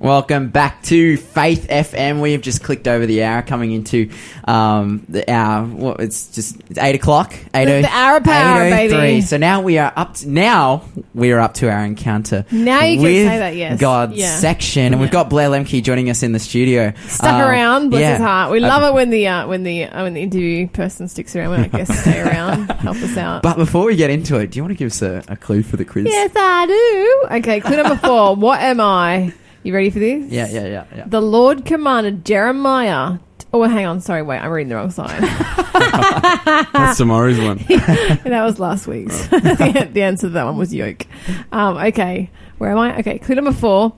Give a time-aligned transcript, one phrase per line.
[0.00, 2.20] Welcome back to Faith FM.
[2.20, 4.10] We have just clicked over the hour, coming into
[4.44, 5.64] um, the hour.
[5.66, 7.34] What it's just it's eight o'clock.
[7.52, 9.22] Eight The- the hour of power, baby.
[9.22, 10.14] So now we are up.
[10.18, 10.84] To, now
[11.14, 12.44] we are up to our encounter.
[12.52, 13.80] Now you can say that, yes.
[13.80, 14.36] God Yeah.
[14.36, 16.92] section, and we've got Blair Lemke joining us in the studio.
[17.08, 18.12] Stuck Um, around, bless yeah.
[18.12, 18.52] his heart.
[18.52, 21.34] We Uh, love it when the uh, when the uh, when the interview person sticks
[21.34, 21.50] around.
[21.50, 23.42] When I guess stay around, help us out.
[23.42, 25.64] But before we get into it, do you want to give us a, a clue
[25.64, 26.04] for the quiz?
[26.06, 27.36] yes, I do.
[27.38, 28.36] Okay, clue number four.
[28.36, 29.32] what am I?
[29.62, 30.30] You ready for this?
[30.30, 31.04] Yeah, yeah, yeah, yeah.
[31.06, 33.18] The Lord commanded Jeremiah.
[33.52, 34.00] Oh, hang on.
[34.00, 34.38] Sorry, wait.
[34.38, 35.20] I'm reading the wrong side.
[36.72, 37.56] That's tomorrow's one.
[37.68, 39.26] that was last week's.
[39.28, 41.06] the, the answer to that one was yoke.
[41.50, 42.98] Um, okay, where am I?
[42.98, 43.94] Okay, clue number four.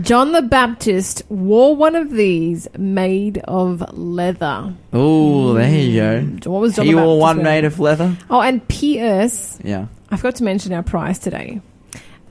[0.00, 4.74] John the Baptist wore one of these made of leather.
[4.92, 6.00] Oh, there you
[6.40, 6.50] go.
[6.50, 7.44] What was John He the wore one wearing?
[7.44, 8.16] made of leather.
[8.30, 9.58] Oh, and P.S.
[9.64, 9.86] Yeah.
[10.10, 11.60] I forgot to mention our prize today.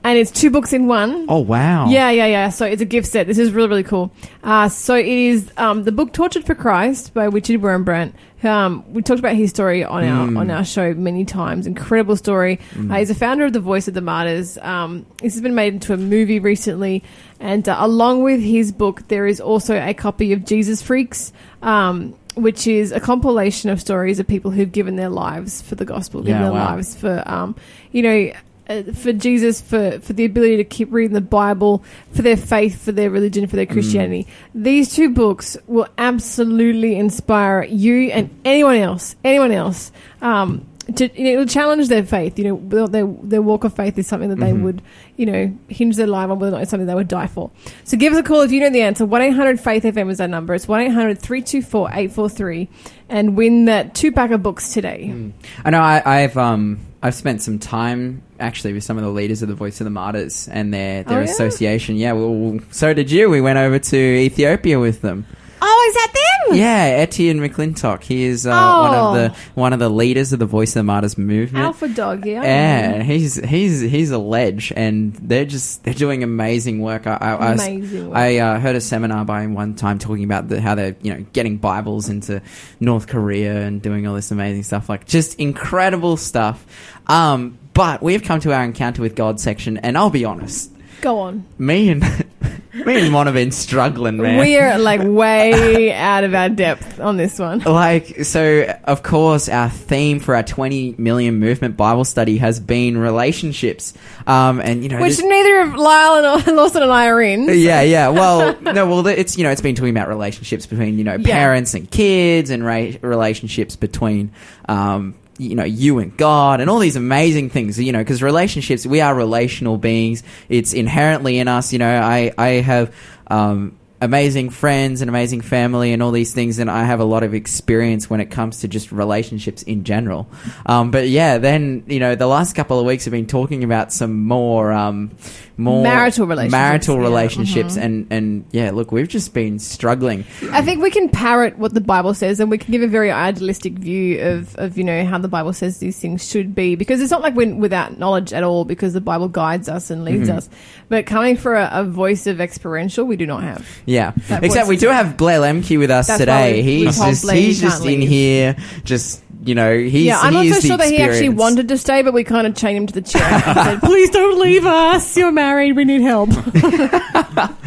[0.04, 1.26] And it's two books in one.
[1.28, 1.88] Oh wow.
[1.88, 2.48] Yeah, yeah, yeah.
[2.50, 3.26] So it's a gift set.
[3.26, 4.10] This is really, really cool.
[4.44, 8.12] Uh, so it is um, the book "Tortured for Christ" by Richard Wurmbrand.
[8.44, 10.38] Um, we talked about his story on our Mm.
[10.38, 11.66] on our show many times.
[11.66, 12.60] Incredible story.
[12.74, 12.92] Mm.
[12.92, 14.56] Uh, he's a founder of the Voice of the Martyrs.
[14.58, 17.02] Um, this has been made into a movie recently,
[17.40, 21.32] and uh, along with his book, there is also a copy of Jesus Freaks.
[21.62, 25.84] Um, which is a compilation of stories of people who've given their lives for the
[25.84, 26.74] gospel, given Yeah, their wow.
[26.76, 27.56] lives for, um,
[27.90, 28.30] you know,
[28.68, 32.80] uh, for Jesus, for, for the ability to keep reading the Bible, for their faith,
[32.82, 34.26] for their religion, for their Christianity.
[34.54, 39.92] These two books will absolutely inspire you and anyone else, anyone else.
[40.20, 42.38] Um, to, you know, it'll challenge their faith.
[42.38, 44.62] You know, their, their walk of faith is something that they Mhm.
[44.62, 44.82] would,
[45.18, 47.50] you know, hinge their life on whether or not it's something they would die for.
[47.84, 49.04] So give us a call if you know the answer.
[49.04, 50.54] 1 800 Faith FM is our number.
[50.54, 52.68] It's 1 800 324 843
[53.10, 55.10] and win that two pack of books today.
[55.12, 55.32] Mm.
[55.62, 59.42] I know I, I've um I've spent some time actually with some of the leaders
[59.42, 61.30] of the Voice of the Martyrs and their their Oh, yeah?
[61.30, 61.96] association.
[61.96, 63.30] Yeah, well, so did you.
[63.30, 65.26] We went over to Ethiopia with them.
[65.60, 66.56] Oh, is that them?
[66.56, 68.04] Yeah, Etienne McClintock.
[68.04, 69.14] He is uh, one of Oh.
[69.14, 71.64] the one of the leaders of the Voice of the Martyrs movement.
[71.64, 72.40] Alpha Dog, yeah.
[72.42, 72.44] I.
[72.44, 77.08] Yeah, he's he's he's a ledge, and they're just they're doing amazing work.
[77.08, 78.08] I, I, I Amazing.
[78.08, 78.16] work.
[78.16, 81.12] I uh, heard a seminar by him one time talking about the, how they're you
[81.12, 82.40] know getting Bibles into
[82.78, 86.64] North Korea and doing all this amazing stuff, like just incredible stuff.
[87.08, 91.20] Um, but we've come to our encounter with God section, and I'll be honest, Go
[91.20, 91.44] on.
[91.58, 92.00] me and
[92.84, 94.40] me and Mon have been struggling, man.
[94.40, 97.60] We are like way out of our depth on this one.
[97.60, 102.98] like so of course our theme for our 20 million movement bible study has been
[102.98, 103.94] relationships
[104.26, 107.44] um and you know Which neither of Lyle and Lawson and I are in.
[107.44, 108.08] yeah, yeah.
[108.08, 111.32] Well, no, well, it's you know, it's been talking about relationships between you know Yeah.
[111.32, 114.32] parents and kids, and ra- relationships between
[114.68, 117.78] um, you know you and God, and all these amazing things.
[117.78, 120.22] You know, because relationships, we are relational beings.
[120.48, 121.72] It's inherently in us.
[121.72, 122.94] You know, I I have.
[123.28, 127.24] Um, amazing friends and amazing family and all these things and I have a lot
[127.24, 130.28] of experience when it comes to just relationships in general
[130.66, 133.92] um, but yeah then you know the last couple of weeks have been talking about
[133.92, 135.10] some more um,
[135.58, 137.82] more Marital relationships, marital yeah, relationships mhm.
[137.82, 141.80] and and yeah look we've just been struggling I think we can parrot what the
[141.80, 145.18] Bible says and we can give a very idealistic view of, of you know, how
[145.18, 146.76] the Bible says these things should be.
[146.76, 150.04] Because it's not like we're without knowledge at all because the Bible guides us and
[150.04, 150.36] leads Mhm.
[150.36, 150.48] us.
[150.88, 153.66] But coming for a, a voice of experiential, we do not have.
[153.84, 156.96] yeah That except we do have Blair Lemke with us That's today we- we he's
[156.96, 158.08] told just he's just in leave.
[158.08, 161.78] here just you know he's yeah, I'm not so sure that he actually wanted to
[161.78, 164.66] stay, but we kind of chained him to the chair and said, please don't leave
[164.66, 165.16] us.
[165.16, 165.74] You're married.
[165.74, 166.30] We need help.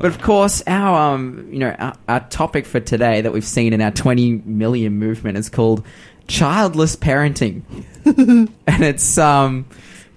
[0.00, 3.74] But of course, our um, you know, our, our topic for today that we've seen
[3.74, 5.84] in our 20 million movement is called
[6.26, 7.62] childless parenting,
[8.06, 9.66] and it's um,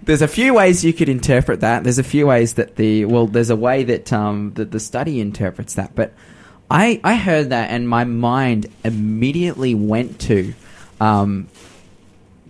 [0.04, 1.84] there's a few ways you could interpret that.
[1.84, 5.20] There's a few ways that the well, there's a way that um, that the study
[5.20, 6.14] interprets that, but
[6.72, 10.54] I I heard that and my mind immediately went to
[11.04, 11.48] um,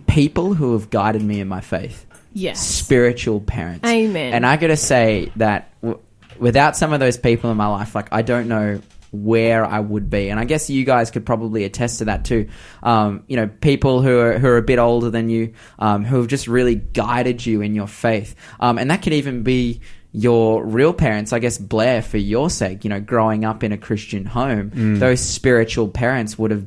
[0.06, 2.60] people who have guided me in my faith yes.
[2.60, 3.88] spiritual parents.
[3.88, 4.34] Amen.
[4.34, 6.00] And I got to say that w-
[6.38, 8.80] without some of those people in my life, like I don't know
[9.12, 10.28] where I would be.
[10.28, 12.48] And I guess you guys could probably attest to that too.
[12.82, 16.16] Um, you know, people who are who are a bit older than you, um, who
[16.18, 18.34] have just really guided you in your faith.
[18.60, 19.80] Um, and that could even be
[20.10, 23.78] your real parents, I guess Blair, for your sake, you know, growing up in a
[23.78, 24.98] Christian home, Mm.
[25.00, 26.66] those spiritual parents would have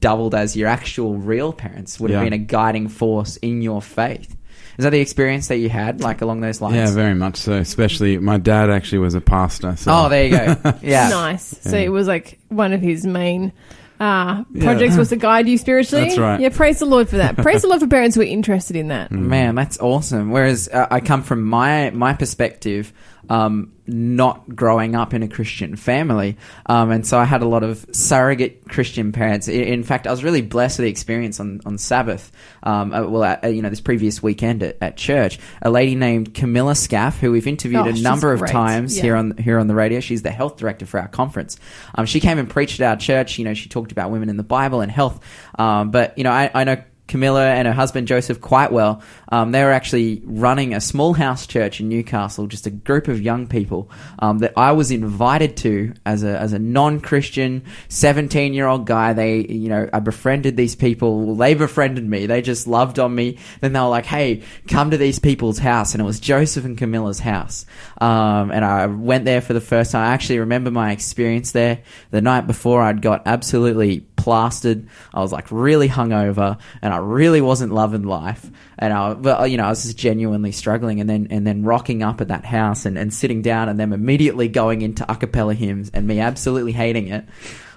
[0.00, 2.24] doubled as your actual real parents, would have Yeah.
[2.30, 4.36] been a guiding force in your faith.
[4.78, 6.74] Is that the experience that you had, like along those lines?
[6.76, 7.52] Yeah, very much so.
[7.52, 9.76] Especially my dad actually was a pastor.
[9.76, 9.92] So.
[9.94, 10.74] Oh, there you go.
[10.82, 11.08] Yeah.
[11.10, 11.56] Nice.
[11.60, 11.84] So Yeah.
[11.84, 13.52] it was like one of his main
[14.00, 14.64] uh, Yeah.
[14.64, 16.06] projects was to guide you spiritually.
[16.06, 16.40] That's right.
[16.40, 17.36] Yeah, praise the Lord for that.
[17.36, 19.10] praise the Lord for parents who are interested in that.
[19.14, 19.26] Mm.
[19.26, 20.32] Man, that's awesome.
[20.32, 22.92] Whereas uh, I come from my my perspective,
[23.28, 26.36] um, not growing up in a Christian family.
[26.66, 29.46] Um, and so I had a lot of surrogate Christian parents.
[29.48, 32.32] In, in fact, I was really blessed with the experience on, on Sabbath,
[32.62, 35.38] um, uh, well, at, uh, you know, this previous weekend at, at church.
[35.62, 38.52] A lady named Camilla Scaff, who we've interviewed Oh, a number of great.
[38.52, 39.02] times Yeah.
[39.02, 40.00] here on here on the radio.
[40.00, 41.58] She's the health director for our conference.
[41.94, 43.38] Um, she came and preached at our church.
[43.38, 45.20] You know, she talked about women in the Bible and health.
[45.58, 49.02] Um, but you know, I, I know Camilla and her husband Joseph quite well.
[49.30, 53.20] Um, they were actually running a small house church in Newcastle, just a group of
[53.20, 58.54] young people um, that I was invited to as a as a non Christian seventeen
[58.54, 59.12] year old guy.
[59.12, 61.36] They you know I befriended these people.
[61.36, 62.26] They befriended me.
[62.26, 63.38] They just loved on me.
[63.60, 66.78] Then they were like, "Hey, come to these people's house," and it was Joseph and
[66.78, 67.66] Camilla's house.
[68.00, 70.08] Um, and I went there for the first time.
[70.08, 71.80] I actually remember my experience there.
[72.10, 74.88] The night before, I'd got absolutely plastered.
[75.12, 78.50] I was like really hungover, and I really wasn't loving life.
[78.78, 80.98] And I, well, you know, I was just genuinely struggling.
[80.98, 83.92] And then, and then rocking up at that house and, and sitting down, and them
[83.92, 87.26] immediately going into a cappella hymns, and me absolutely hating it.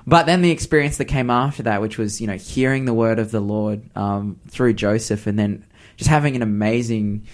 [0.06, 3.20] But then the experience that came after that, which was you know hearing the word
[3.20, 5.66] of the Lord um, through Joseph, and then
[5.98, 7.28] just having an amazing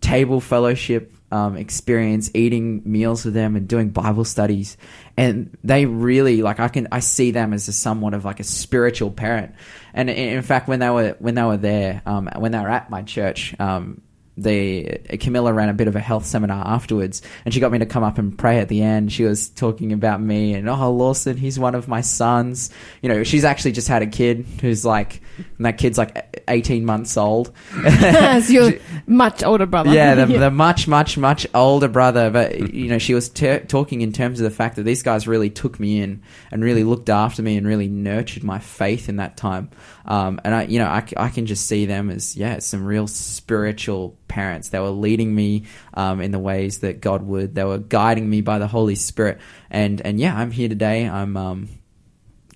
[0.00, 4.76] table fellowship um, experience, eating meals with them and doing Bible studies,
[5.16, 8.44] and they really like I can I see them as a somewhat of like a
[8.44, 9.52] spiritual parent.
[9.92, 12.88] And in, fact, when they were when they were there, um, when they were at
[12.88, 13.58] my church.
[13.58, 14.00] Um,
[14.36, 17.86] the Camilla ran a bit of a health seminar afterwards, and she got me to
[17.86, 19.12] come up and pray at the end.
[19.12, 22.70] She was talking about me and oh Lawson, he's one of my sons.
[23.00, 25.20] You know, she's actually just had a kid who's like,
[25.56, 27.52] and that kid's like eighteen months old.
[27.84, 28.72] As your
[29.06, 29.92] much older brother.
[29.92, 32.30] Yeah, the, the much, much, much older brother.
[32.30, 35.28] But you know, she was t- talking in terms of the fact that these guys
[35.28, 39.16] really took me in and really looked after me and really nurtured my faith in
[39.16, 39.70] that time.
[40.04, 43.06] Um, and I, you know, I, I can just see them as yeah, some real
[43.06, 44.68] spiritual parents.
[44.68, 45.64] They were leading me
[45.94, 47.54] um, in the ways that God would.
[47.54, 49.38] They were guiding me by the Holy Spirit.
[49.70, 51.08] And and yeah, I'm here today.
[51.08, 51.68] I'm um,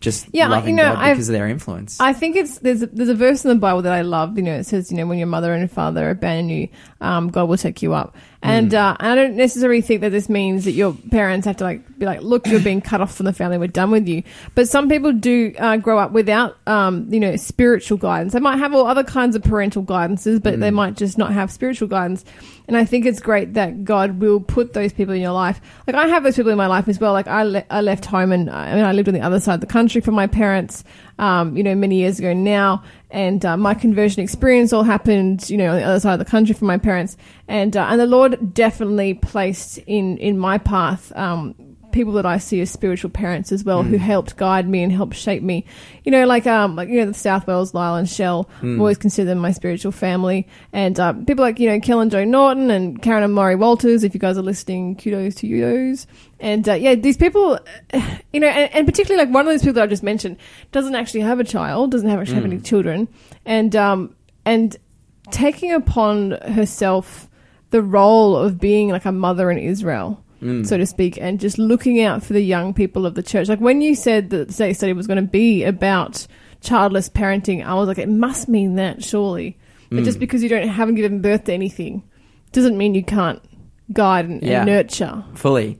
[0.00, 2.00] just Yeah, loving you know, God I've- because of their influence.
[2.00, 4.36] I think it's there's a, there's a verse in the Bible that I love.
[4.36, 6.68] You know, it says, you know, when your mother and father abandon you,
[7.00, 8.16] um, God will take you up.
[8.40, 11.98] And uh, I don't necessarily think that this means that your parents have to like
[11.98, 13.58] be like, look, you're being cut off from the family.
[13.58, 14.22] We're done with you.
[14.54, 18.34] But some people do uh, grow up without, um, you know, spiritual guidance.
[18.34, 21.50] They might have all other kinds of parental guidances, but they might just not have
[21.50, 22.24] spiritual guidance.
[22.68, 25.60] And I think it's great that God will put those people in your life.
[25.88, 27.14] Like I have those people in my life as well.
[27.14, 29.54] Like I, le- I left home and I mean I lived on the other side
[29.54, 30.84] of the country from my parents.
[31.18, 35.56] Um, you know, many years ago now, and uh, my conversion experience all happened, you
[35.56, 37.16] know, on the other side of the country for my parents,
[37.48, 41.56] and uh, and the Lord definitely placed in in my path um,
[41.92, 45.16] people that I see as spiritual parents as well, who helped guide me and helped
[45.16, 45.64] shape me.
[46.04, 48.48] You know, like um, like you know, the Southwells, Lyle and Shell.
[48.74, 52.24] I've always considered them my spiritual family, and uh, people like you know, Kellen Joe
[52.24, 54.04] Norton and Karen and Maury Walters.
[54.04, 56.06] If you guys are listening, kudos to you those.
[56.40, 57.58] And uh, yeah, these people,
[58.32, 60.36] you know, and, and particularly like one of those people that I just mentioned
[60.72, 63.08] doesn't actually have a child, doesn't have actually have any children,
[63.44, 64.14] and um,
[64.44, 64.76] and
[65.30, 67.28] taking upon herself
[67.70, 70.22] the role of being like a mother in Israel,
[70.64, 73.48] so to speak, and just looking out for the young people of the church.
[73.48, 76.26] Like when you said that the state study was going to be about
[76.60, 79.58] childless parenting, I was like, it must mean that surely.
[79.90, 82.02] But just because you don't haven't given birth to anything
[82.52, 83.42] doesn't mean you can't
[83.92, 85.24] guide and, and nurture.
[85.34, 85.78] Fully.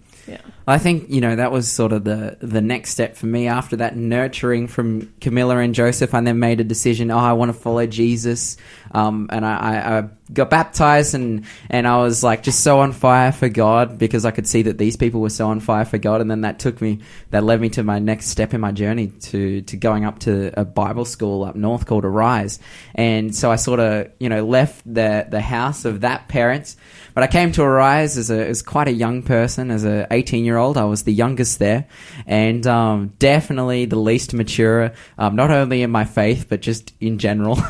[0.68, 3.76] I think you know that was sort of the the next step for me after
[3.76, 6.12] that nurturing from Camilla and Joseph.
[6.12, 7.10] I then made a decision.
[7.10, 8.58] Oh, I want to follow Jesus,
[8.92, 13.32] um, and I, I, got baptized, and and I was like just so on fire
[13.32, 16.20] for God because I could see that these people were so on fire for God,
[16.20, 19.08] and then that took me, that led me to my next step in my journey
[19.08, 22.58] to to going up to a Bible school up north called Arise,
[22.94, 26.76] and so I sort of you know left the the house of that parents.
[27.14, 30.44] But I came to Arise as a as quite a young person, as a 18
[30.44, 30.76] year old.
[30.76, 31.86] I was the youngest there,
[32.26, 34.92] and um, definitely the least mature.
[35.18, 37.58] Um, not only in my faith, but just in general.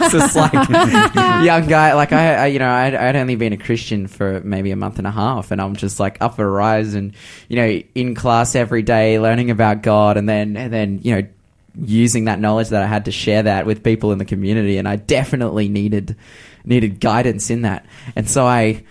[0.00, 0.52] It's just like
[1.44, 1.94] young guy.
[1.94, 4.98] Like I, I you know, I'd, I'd only been a Christian for maybe a month
[4.98, 7.14] and a half, and I'm just like up at rise and
[7.48, 11.28] you know, in class every day, learning about God, and then and then you know
[11.76, 14.88] using that knowledge that I had to share that with people in the community, and
[14.88, 16.16] I definitely needed
[16.64, 17.86] needed guidance in that,
[18.16, 18.84] and so I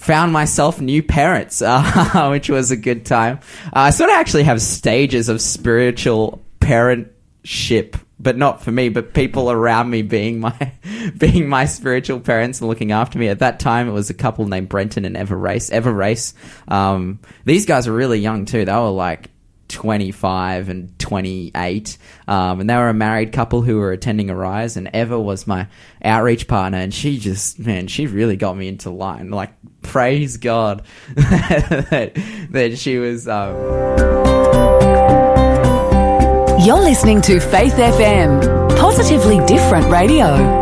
[0.00, 3.40] found myself new parents, uh, which was a good time.
[3.66, 9.14] Uh, I sort of actually have stages of spiritual parentship, but not for me, but
[9.14, 10.72] people around me being my
[11.16, 13.28] being my spiritual parents and looking after me.
[13.28, 15.72] At that time, it was a couple named Brenton and Eva Race.
[15.72, 16.34] Eva Race.
[16.68, 18.64] Um, these guys were really young too.
[18.64, 19.30] They were like
[19.68, 21.96] 25 and 28.
[22.28, 25.68] Um, and they were a married couple who were attending Arise, and Eva was my
[26.04, 26.78] outreach partner.
[26.78, 29.30] And she just, man, she really got me into line.
[29.30, 30.82] Like, praise God
[31.14, 32.12] that,
[32.50, 33.26] that she was.
[33.26, 34.79] Um,
[36.62, 40.58] You're listening to Faith FM, positively different radio.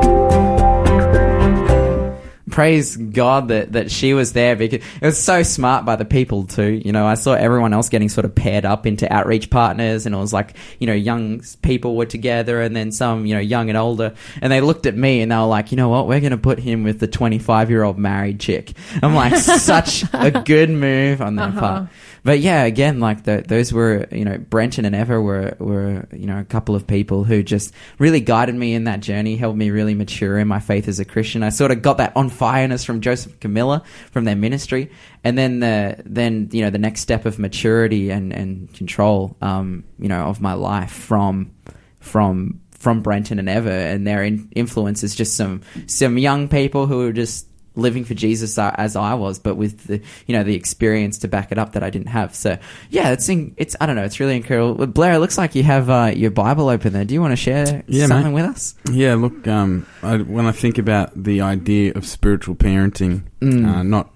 [2.50, 6.42] praise God that, that she was there because it was so smart by the people
[6.44, 6.68] too.
[6.84, 10.14] You know, I saw everyone else getting sort of paired up into outreach partners and
[10.14, 13.68] it was like, you know, young people were together and then some, you know, young
[13.68, 14.12] and older.
[14.42, 16.36] And they looked at me and they were like, you know what, we're going to
[16.36, 18.72] put him with the 25 year old married chick.
[19.04, 21.60] I'm like, such a good move on their Uh-huh.
[21.60, 21.88] part.
[22.24, 26.26] But yeah, again, like the, those were, you know, Brenton and Eva were, were, you
[26.26, 29.70] know, a couple of people who just really guided me in that journey, helped me
[29.70, 31.42] really mature in my faith as a Christian.
[31.42, 34.90] I sort of got that on fireness from Joseph Camilla from their ministry.
[35.24, 39.84] And then the, then, you know, the next step of maturity and, and control, um,
[39.98, 41.54] you know, of my life from,
[42.00, 46.86] from, from Brenton and Eva and their in, influence is just some, some young people
[46.86, 47.47] who are just,
[47.78, 51.52] living for Jesus as I was, but with the you know the experience to back
[51.52, 52.34] it up that I didn't have.
[52.34, 52.58] So
[52.90, 54.86] yeah, it's in, it's I don't know, it's really incredible.
[54.86, 57.04] Blair, it looks like you have uh, your Bible open there.
[57.04, 58.42] Do you want to share Yeah, something mate.
[58.42, 58.74] with us?
[58.92, 63.66] Yeah, look, um, I, when I think about the idea of spiritual parenting, Mm.
[63.66, 64.10] uh, not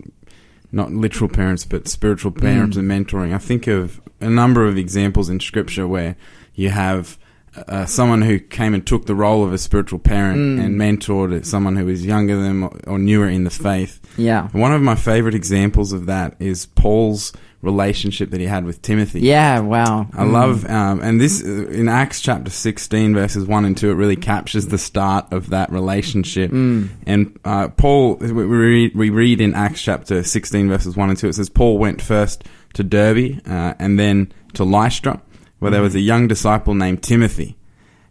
[0.73, 2.81] not literal parents, but spiritual parents Mm.
[2.91, 6.17] and mentoring, I think of a number of examples in Scripture where
[6.55, 7.19] you have
[7.69, 10.65] uh, someone who came and took the role of a spiritual parent Mm.
[10.65, 14.01] and mentored someone who was younger than or, or newer in the faith.
[14.17, 18.83] Yeah, One of my favorite examples of that is Paul's relationship that he had with
[18.83, 19.21] Timothy.
[19.21, 20.09] yeah, wow.
[20.15, 20.33] I Mm.
[20.33, 24.17] love, um, and this uh, in Acts chapter 16, verses 1 and 2, it really
[24.17, 26.51] captures the start of that relationship.
[26.51, 26.89] Mm.
[27.07, 31.29] And uh, Paul, we read, we read in Acts chapter 16, verses 1 and 2,
[31.29, 32.43] it says, Paul went first
[32.75, 35.21] to Derbe uh, and then to Lystra,
[35.63, 36.05] where there was a mm.
[36.05, 37.57] young disciple named Timothy.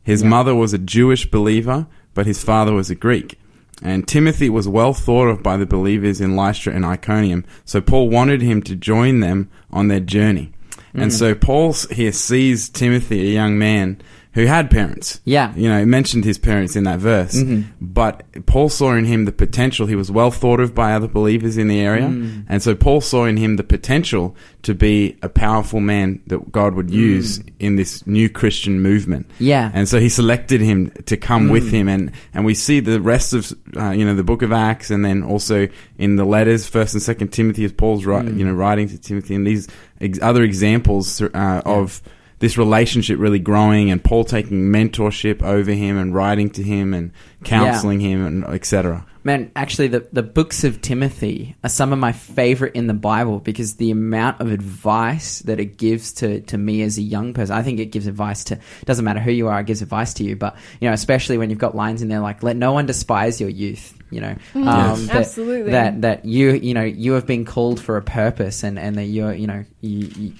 [0.04, 0.30] His Yeah.
[0.30, 3.38] mother was a Jewish believer, but his father was a Greek.
[3.84, 8.10] And Timothy was well thought of by the believers in Lystra and Iconium, so Paul
[8.10, 10.54] wanted him to join them on their journey.
[10.94, 11.14] And mm.
[11.14, 14.02] so Paul here sees Timothy, a young man
[14.34, 15.20] who had parents.
[15.26, 15.54] Yeah.
[15.58, 17.36] You know, it mentioned his parents in that verse.
[17.36, 17.66] Mhm.
[17.82, 19.88] But Paul saw in him the potential.
[19.88, 22.08] He was well thought of by other believers in the area.
[22.08, 22.46] Mm.
[22.48, 24.34] And so Paul saw in him the potential
[24.64, 29.26] to be a powerful man that God would use in this new Christian movement.
[29.40, 29.70] Yeah.
[29.74, 31.72] And so he selected him to come with Mm.
[31.72, 31.88] him.
[31.90, 35.04] And, and we see the rest of, uh, you know, the book of Acts and
[35.04, 38.40] then also in the letters, first and second Timothy, as Paul's, wri- Mm.
[38.40, 39.68] you know, writing to Timothy and these
[40.00, 42.02] ex- other examples, uh, of,
[42.42, 47.12] this relationship really growing and Paul taking mentorship over him and writing to him and
[47.44, 49.06] counseling him and etc.
[49.24, 53.40] Man, actually, the, the books of Timothy are some of my favorite in the Bible
[53.40, 57.56] because the amount of advice that it gives to, to me as a young person,
[57.56, 60.24] I think it gives advice to, doesn't matter who you are, it gives advice to
[60.24, 62.88] you, but, you know, especially when you've got lines in there like, let no one
[62.88, 65.08] despise your youth, you know, um, Yes.
[65.08, 65.72] that, Absolutely.
[65.72, 69.06] that, that you, you know, you have been called for a purpose and, and that
[69.06, 70.34] you're, you know, you, you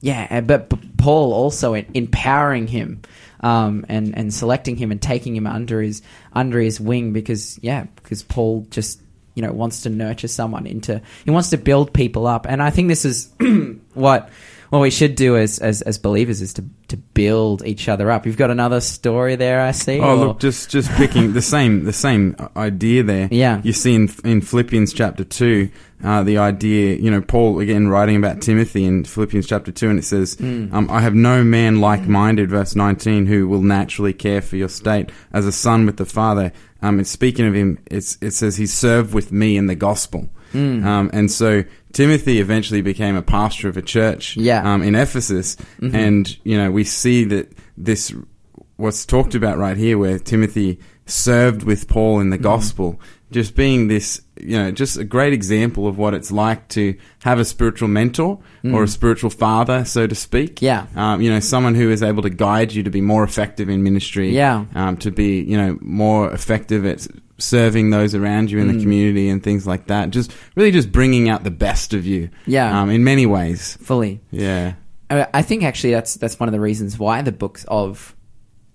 [0.00, 3.02] yeah, but Paul also empowering him
[3.40, 7.86] um, and and selecting him and taking him under his under his wing because yeah,
[7.96, 9.00] because Paul just
[9.34, 12.70] you know wants to nurture someone into he wants to build people up, and I
[12.70, 13.32] think this is
[13.94, 14.30] what
[14.70, 18.26] what we should do as as, as believers is to to build each other up.
[18.26, 20.00] You've got another story there, I see.
[20.00, 23.28] Oh, or- look, just just picking the same the same idea there.
[23.30, 23.60] Yeah.
[23.62, 25.70] you see in in Philippians chapter two,
[26.04, 26.96] uh, the idea.
[26.96, 30.72] You know, Paul again writing about Timothy in Philippians chapter two, and it says, Mm.
[30.72, 35.10] um, "I have no man like-minded," verse nineteen, who will naturally care for your state
[35.32, 36.52] as a son with the father.
[36.82, 40.28] Um, and speaking of him, it's, it says he served with me in the gospel.
[40.52, 40.84] Mm.
[40.84, 41.64] Um, and so
[41.96, 44.60] Timothy eventually became a pastor of a church Yeah.
[44.70, 45.56] um, in Ephesus.
[45.80, 45.94] Mhm.
[45.94, 48.12] And, you know, we see that this,
[48.76, 52.42] what's talked about right here, where Timothy served with Paul in the Mhm.
[52.42, 53.00] gospel,
[53.32, 57.38] just being this, you know, just a great example of what it's like to have
[57.38, 58.90] a spiritual mentor or a Mm.
[58.90, 60.60] spiritual father, so to speak.
[60.60, 63.70] yeah, Um, you know, someone who is able to guide you to be more effective
[63.70, 67.06] in ministry yeah, um, to be you know more effective at
[67.38, 68.74] serving those around you in Mm.
[68.74, 70.10] the community and things like that.
[70.10, 73.76] Just really just bringing out the best of you yeah, um, in many ways.
[73.82, 74.20] fully.
[74.30, 74.74] Yeah,
[75.10, 78.14] I I think actually that's that's one of the reasons why the books of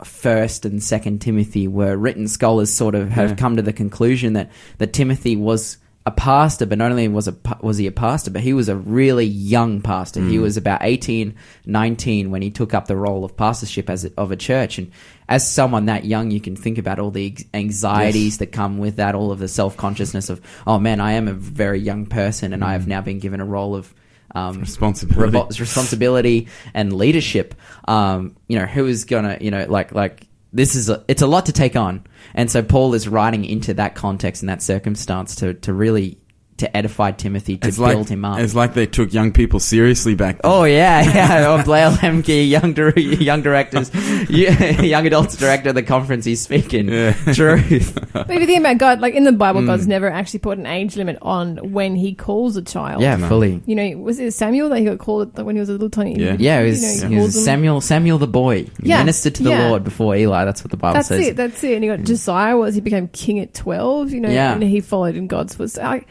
[0.03, 2.27] First and Second Timothy were written.
[2.27, 3.35] Scholars sort of have Yeah.
[3.35, 4.49] come to the conclusion that
[4.79, 5.77] that Timothy was
[6.07, 8.75] a pastor, but not only was a was he a pastor, but he was a
[8.75, 10.19] really young pastor.
[10.19, 10.41] He Mm.
[10.41, 11.35] was about 18,
[11.67, 14.79] 19 when he took up the role of pastorship as a, of a church.
[14.79, 14.91] And
[15.31, 18.37] as someone that young, you can think about all the anxieties Yes.
[18.37, 21.33] that come with that, all of the self consciousness of, oh man, I am a
[21.33, 23.93] very young person, and I have now been given a role of
[24.35, 25.59] um, Responsibility.
[25.61, 27.55] responsibility and leadership.
[27.87, 31.27] Um, you know, who is gonna, you know, like like this is a, it's a
[31.27, 35.35] lot to take on, and so Paul is writing into that context and that circumstance
[35.37, 36.17] to to really
[36.57, 38.39] to edify Timothy to It's build like, him up.
[38.39, 40.51] It's like they took young people seriously back then.
[40.51, 41.01] Oh yeah,
[41.41, 41.51] yeah.
[41.53, 43.89] Or Blair Lemke, young dir- young directors,
[44.29, 46.25] young adults director of the conference.
[46.25, 47.13] He's speaking Yeah.
[47.33, 47.97] truth.
[48.13, 49.37] But if you think about God, like in the Mm.
[49.37, 53.01] Bible, God's never actually put an age limit on when He calls a child.
[53.01, 53.27] Yeah, No.
[53.27, 53.61] fully.
[53.65, 56.19] You know, was it Samuel that he got called when he was a little tiny?
[56.19, 56.35] Yeah.
[56.37, 57.81] Yeah, it You was, know, he it was Samuel.
[57.81, 59.67] Samuel the boy Yeah, ministered to the yeah.
[59.69, 60.45] Lord before Eli.
[60.45, 61.17] That's what the Bible That's says.
[61.19, 61.35] That's it.
[61.37, 61.73] That's it.
[61.75, 64.11] And he got Josiah was he became king at twelve.
[64.11, 64.53] You know, Yeah.
[64.53, 66.05] and he followed in God's footsteps.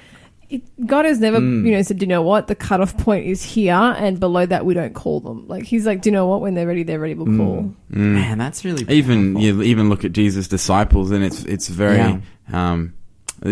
[0.51, 1.65] I- It, God has never, Mm.
[1.67, 2.47] you know, said, "Do you know what?
[2.49, 6.03] The cutoff point is here, and below that, we don't call them." Like He's like,
[6.03, 6.41] "Do you know what?
[6.41, 7.15] When they're ready, they're ready.
[7.15, 7.37] We'll Mm.
[7.37, 11.99] call." Man, that's really Even you even look at Jesus' disciples, and it's it's very.
[11.99, 12.19] Yeah.
[12.53, 12.93] Um,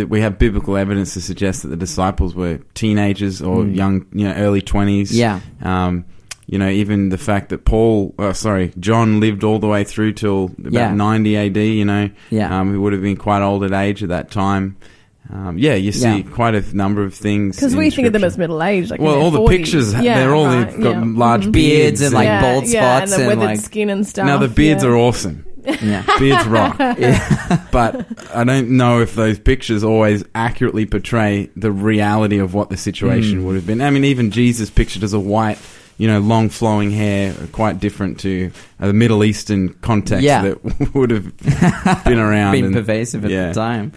[0.08, 3.74] we have biblical evidence to suggest that the disciples were teenagers or Mm.
[3.76, 5.16] young, you know, early twenties.
[5.16, 5.40] Yeah.
[5.62, 6.04] Um,
[6.46, 10.12] you know, even the fact that Paul, uh, sorry, John lived all the way through
[10.14, 10.94] till about Yeah.
[10.94, 12.58] 90 AD, you know, Yeah.
[12.58, 14.76] um, he would have been quite old at age at that time.
[15.30, 16.22] Um, yeah, you see Yeah.
[16.22, 17.56] quite a number of things.
[17.56, 18.90] Because in we think of them as middle aged.
[18.90, 19.48] Like in well, their all the 40s.
[19.48, 21.04] pictures, Yeah, they're all right, they've got yeah.
[21.04, 21.52] large Mhm.
[21.52, 24.26] Beards and, like, yeah, bald yeah, spots and the and, weathered like- skin and stuff.
[24.26, 24.88] Now the beards yeah.
[24.90, 25.44] are awesome.
[25.82, 26.02] yeah.
[26.18, 26.78] Beards rock.
[27.70, 32.76] but I don't know if those pictures always accurately portray the reality of what the
[32.78, 33.44] situation Mm.
[33.44, 33.82] would have been.
[33.82, 35.58] I mean, even Jesus pictured as a white,
[35.98, 38.50] you know, long flowing hair, quite different to
[38.80, 40.42] the Middle Eastern context Yeah.
[40.42, 41.36] that would have
[42.04, 42.52] been around.
[42.52, 43.48] been and- pervasive at yeah.
[43.48, 43.90] the time.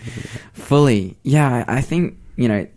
[0.54, 1.64] Fully, yeah.
[1.68, 2.68] I think you know,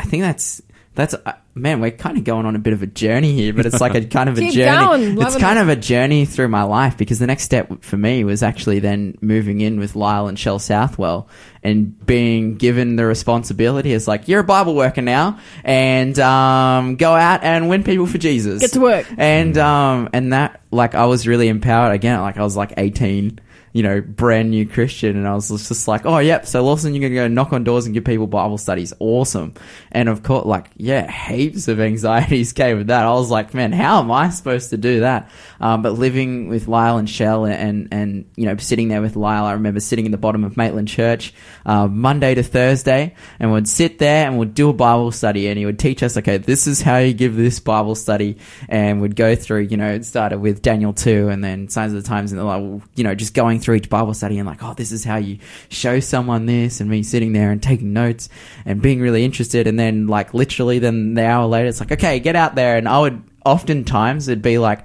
[0.00, 0.62] I think that's
[0.94, 1.14] that's
[1.54, 1.80] man.
[1.80, 4.04] We're kind of going on a bit of a journey here, but it's like a
[4.04, 4.86] kind of a Keep journey.
[5.14, 5.62] going, it's kind it.
[5.62, 9.16] of a journey through my life because the next step for me was actually then
[9.20, 11.28] moving in with Lyle and Shell Southwell
[11.62, 17.12] and being given the responsibility as like you're a Bible worker now and um, go
[17.14, 18.60] out and win people for Jesus.
[18.60, 19.06] Get to work.
[19.16, 22.20] And um and that like I was really empowered again.
[22.20, 23.40] Like I was like eighteen,
[23.74, 26.46] you know, brand new Christian, and I was just like, oh yep.
[26.46, 28.94] So Lawson, you're gonna go knock on doors and give people Bible studies.
[29.00, 29.52] Awesome.
[29.90, 33.04] And of course, like yeah, heaps of anxieties came with that.
[33.04, 35.28] I was like, man, how am I supposed to do that?
[35.64, 39.46] Um, but living with Lyle and Shell and, and you know sitting there with Lyle,
[39.46, 41.32] I remember sitting in the bottom of Maitland Church
[41.64, 45.58] uh, Monday to Thursday, and we'd sit there and we'd do a Bible study, and
[45.58, 48.36] he would teach us, okay, this is how you give this Bible study,
[48.68, 52.02] and we'd go through, you know, it started with Daniel two, and then Signs of
[52.02, 54.74] the Times, and like, you know, just going through each Bible study, and like, oh,
[54.74, 55.38] this is how you
[55.70, 58.28] show someone this, and me sitting there and taking notes
[58.66, 62.20] and being really interested, and then like literally, then the hour later, it's like, okay,
[62.20, 64.84] get out there, and I would oftentimes it'd be like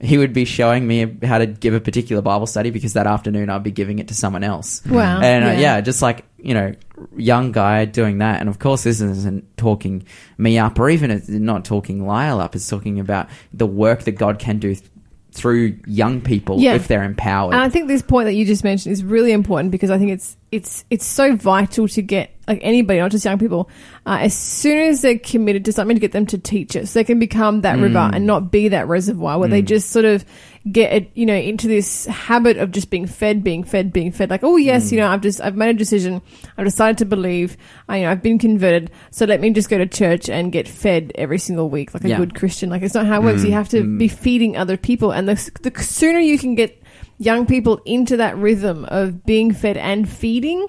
[0.00, 3.50] he would be showing me how to give a particular Bible study because that afternoon
[3.50, 4.82] I'd be giving it to someone else.
[4.86, 5.20] Wow.
[5.20, 5.58] And uh, Yeah.
[5.58, 6.74] yeah, just like, you know,
[7.16, 8.40] young guy doing that.
[8.40, 10.04] And of course, this isn't talking
[10.38, 12.54] me up or even it's not talking Lyle up.
[12.56, 14.90] It's talking about the work that God can do th-
[15.32, 16.74] through young people Yeah.
[16.74, 17.54] if they're empowered.
[17.54, 20.10] And I think this point that you just mentioned is really important because I think
[20.10, 23.70] it's it's it's so vital to get like anybody, not just young people,
[24.06, 26.98] uh, as soon as they're committed to something, to get them to teach it, so
[26.98, 28.14] they can become that river Mm.
[28.16, 30.24] and not be that reservoir where they just sort of
[30.70, 34.28] get it, you know into this habit of just being fed, being fed, being fed.
[34.30, 36.20] Like, oh yes, you know, I've just I've made a decision,
[36.58, 37.56] I've decided to believe,
[37.88, 40.68] I, you know, I've been converted, so let me just go to church and get
[40.68, 42.18] fed every single week like a Yeah.
[42.18, 42.68] good Christian.
[42.70, 43.42] Like it's not how it works.
[43.42, 46.79] Mm, You have to be feeding other people, and the the sooner you can get
[47.20, 50.66] young people into that rhythm of being fed and feeding,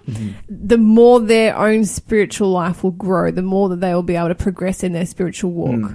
[0.49, 4.27] the more their own spiritual life will grow, the more that they will be able
[4.27, 5.93] to progress in their spiritual walk.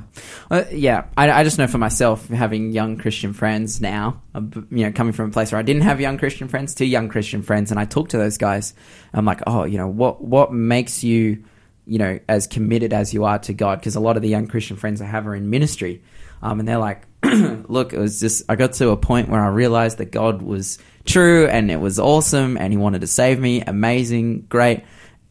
[0.50, 4.40] Uh, yeah, I, I just know for myself, having young Christian friends now, uh,
[4.70, 7.10] you know, coming from a place where I didn't have young Christian friends to young
[7.10, 8.72] Christian friends, and I talk to those guys.
[9.12, 11.44] I'm like, oh, you know, what what makes you,
[11.86, 13.80] you know, as committed as you are to God?
[13.80, 16.02] Because a lot of the young Christian friends I have are in ministry,
[16.42, 19.49] um, and they're like, look, it was just I got to a point where I
[19.49, 23.62] realized that God was true and it was awesome, and He wanted to save me,
[23.62, 24.85] amazing, great,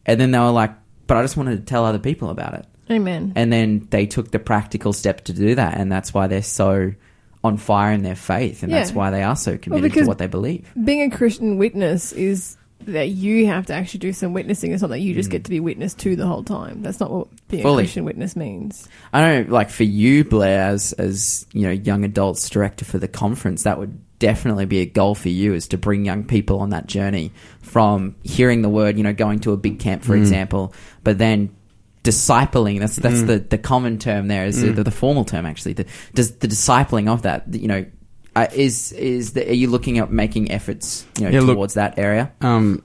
[0.04, 0.74] and then they were like,
[1.06, 2.66] but I just wanted to tell other people about it.
[2.88, 3.32] Amen.
[3.34, 5.74] and then they took the practical step to do that.
[5.76, 6.92] And that's why they're so
[7.42, 8.62] on fire in their faith.
[8.62, 10.70] And that's why they are so committed because- to what they believe.
[10.84, 14.72] Being a Christian witness is that you have to actually do some witnessing.
[14.72, 15.16] It's not that you Mm.
[15.16, 15.44] just get mm.
[15.44, 16.82] to be witness to the whole time.
[16.82, 17.82] That's not what being Fully.
[17.82, 18.88] a Christian witness means.
[19.12, 22.98] i don't know like for you blair as as you know young adults director for
[22.98, 26.60] the conference that would definitely be a goal for you is to bring young people
[26.60, 30.16] on that journey from hearing the word you know going to a big camp for
[30.16, 30.20] mm.
[30.20, 30.72] example
[31.04, 31.54] but then
[32.02, 33.26] discipling that's that's mm.
[33.26, 35.84] the the common term there is the, the formal term actually the
[36.14, 37.84] does the discipling of that you know
[38.36, 41.74] uh, is is the, are you looking at making efforts you know Yeah, look- towards
[41.74, 42.82] that area Um,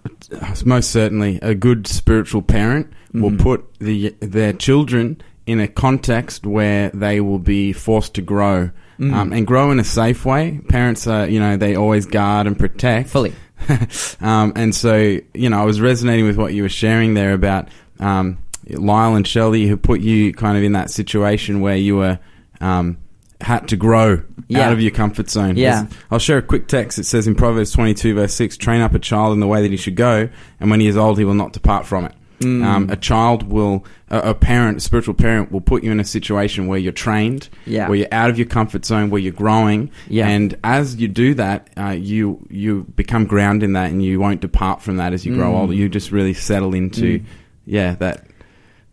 [0.65, 3.39] most certainly, a good spiritual parent will Mhm.
[3.39, 9.13] put the their children in a context where they will be forced to grow Mm.
[9.13, 10.59] um, and grow in a safe way.
[10.69, 13.09] Parents are, you know, they always guard and protect.
[13.09, 13.33] Fully.
[14.21, 17.67] um, and so, you know, I was resonating with what you were sharing there about
[17.99, 18.37] um,
[18.69, 22.19] Lyle and Shelley, who put you kind of in that situation where you were
[22.59, 22.97] um,
[23.41, 24.67] had to grow Yeah.
[24.67, 25.55] out of your comfort zone.
[25.57, 25.85] Yeah.
[26.11, 26.99] I'll share a quick text.
[26.99, 29.71] It says in Proverbs 22, verse 6 train up a child in the way that
[29.71, 32.13] he should go, and when he is old, he will not depart from it.
[32.39, 32.63] Mm.
[32.65, 36.03] Um, a child will, a, a parent, a spiritual parent, will put you in a
[36.03, 37.87] situation where you're trained, Yeah.
[37.87, 40.27] where you're out of your comfort zone, where you're growing, Yeah.
[40.27, 44.41] and as you do that, uh, you you become grounded in that, and you won't
[44.41, 45.55] depart from that as you grow Mm.
[45.55, 45.73] older.
[45.75, 47.23] You just really settle into, Mm.
[47.67, 48.25] yeah, that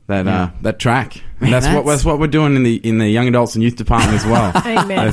[0.09, 0.43] that Yeah.
[0.43, 1.17] uh, that track.
[1.17, 3.55] Man, And that's, what that's- that's what we're doing in the in the young adults
[3.55, 4.53] and youth department as well.
[4.67, 5.13] Amen.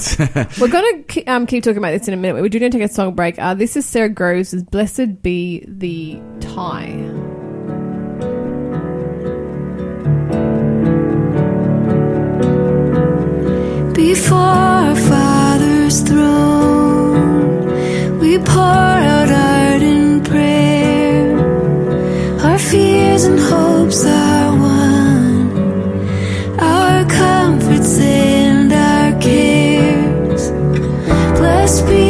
[0.60, 2.42] We're going to um, keep talking about this in a minute.
[2.42, 3.38] We do need to take a song break.
[3.38, 7.12] Uh, this is Sara Groves' Blessed Be the Tie.
[13.94, 17.60] Before our Father's throne,
[18.20, 18.58] we pour
[19.14, 21.38] out ardent prayer.
[22.46, 24.45] Our fears and hopes are
[31.66, 32.05] Blessed be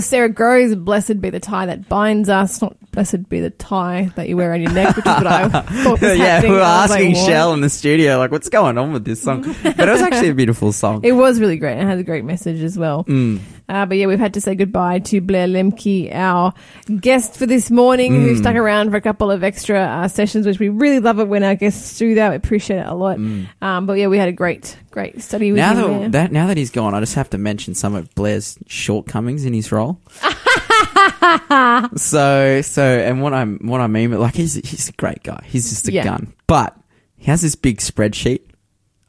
[0.00, 4.10] Was Sara Groves' Blessed Be the Tie That Binds Us, not Blessed Be the Tie
[4.16, 6.54] That You Wear on Your Neck, which is what I thought was yeah, we were
[6.54, 7.14] was like, asking?
[7.16, 9.42] Shell in the studio, like, what's going on with this song?
[9.62, 11.04] But it was actually a beautiful song.
[11.10, 13.04] It was really great and has a great message as well.
[13.04, 13.40] Mm.
[13.70, 16.52] Uh, but yeah, we've had to say goodbye to Blair Lemke, our
[17.00, 18.38] guest for this morning, who Mm.
[18.38, 21.42] stuck around for a couple of extra uh, sessions, which we really love it when
[21.44, 22.30] our guests do that.
[22.30, 23.18] We appreciate it a lot.
[23.62, 25.62] Um, but yeah, we had a great, great study with Mm.
[25.62, 28.12] Now him that, that now that he's gone, I just have to mention some of
[28.14, 30.00] Blair's shortcomings in his role.
[31.96, 35.42] so so, and what I'm what I mean, like he's he's a great guy.
[35.46, 36.04] He's just a Yeah.
[36.04, 36.76] gun, but
[37.16, 38.40] he has this big spreadsheet,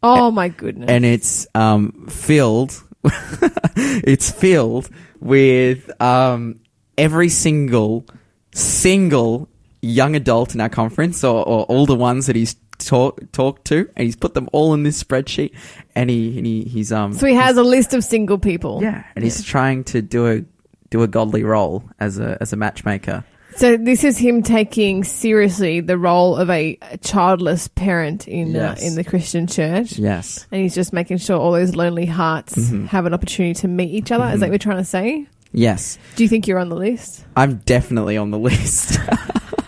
[0.03, 0.89] oh my goodness.
[0.89, 2.81] and it's um filled.
[3.75, 6.59] it's filled with um
[6.97, 8.05] every single
[8.53, 9.49] single
[9.81, 13.89] young adult in our conference, or, or all the ones that he's talk talked to,
[13.95, 15.53] and he's put them all in this spreadsheet,
[15.95, 18.81] and he and he, he's um so he has a list of single people.
[18.81, 20.43] yeah, and he's trying to do a
[20.89, 23.23] do a godly role as a as a matchmaker.
[23.61, 28.75] So this is him taking seriously the role of a, a childless parent in uh,
[28.81, 30.47] in the Christian church, Yes.
[30.51, 32.85] and he's just making sure all those lonely hearts Mm-hmm.
[32.87, 34.25] have an opportunity to meet each other.
[34.33, 35.27] Is that what you're trying to say?
[35.51, 35.99] Yes.
[36.15, 37.23] Do you think you're on the list?
[37.35, 38.97] I'm definitely on the list.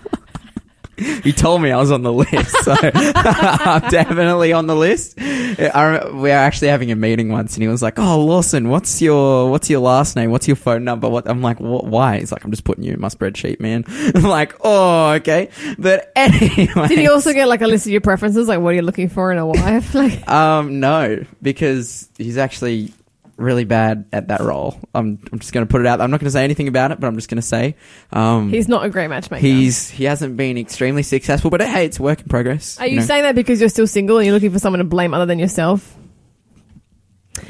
[0.98, 5.16] he told me I was on the list, so I'm definitely on the list.
[5.20, 9.02] I, we were actually having a meeting once, and he was like, "Oh, Lawson, what's
[9.02, 10.32] your what's your last name?
[10.32, 11.86] What's your phone number?" What I'm like, "What?
[11.86, 15.50] Why?" He's like, "I'm just putting you in my spreadsheet, man." I'm like, "Oh, okay."
[15.80, 18.48] But anyway, Did he also get like a list of your preferences?
[18.48, 19.94] Like, what are you looking for in a wife?
[19.96, 22.94] Like, Um, no, because he's actually
[23.38, 24.80] really bad at that role.
[24.93, 26.02] I'm I'm just going to put it out.
[26.02, 27.76] I'm not going to say anything about it, but I'm just going to say,
[28.12, 29.41] um, he's not a great matchmaker.
[29.41, 32.80] He's he hasn't been extremely successful, but hey, it's a work in progress.
[32.80, 33.06] Are you know.
[33.06, 35.39] saying that because you're still single and you're looking for someone to blame other than
[35.39, 35.98] yourself?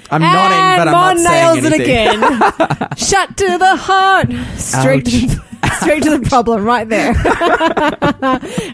[0.10, 1.82] I'm and nodding, but I'm not saying nails anything.
[1.82, 2.88] it again.
[2.98, 4.32] Shut to the heart.
[4.58, 7.14] Straight to the, straight to the problem, right there.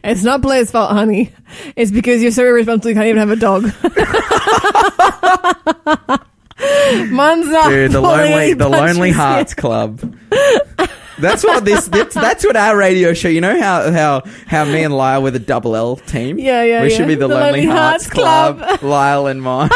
[0.03, 1.31] it's not Blair's fault, honey.
[1.75, 3.71] It's because you're so irresponsible you can't even have a dog.
[7.09, 7.69] Mine's not.
[7.69, 9.99] Dude, the lonely the Lonely Hearts Club.
[11.19, 11.87] That's what this.
[11.87, 13.27] That's, that's what our radio show.
[13.27, 16.39] You know how how how me and Lyle were the double L team.
[16.39, 16.95] Yeah, yeah, We yeah.
[16.97, 18.57] should be the, The Lonely, Lonely Hearts, Hearts Club.
[18.59, 18.83] Club.
[18.83, 19.69] Lyle and Mon,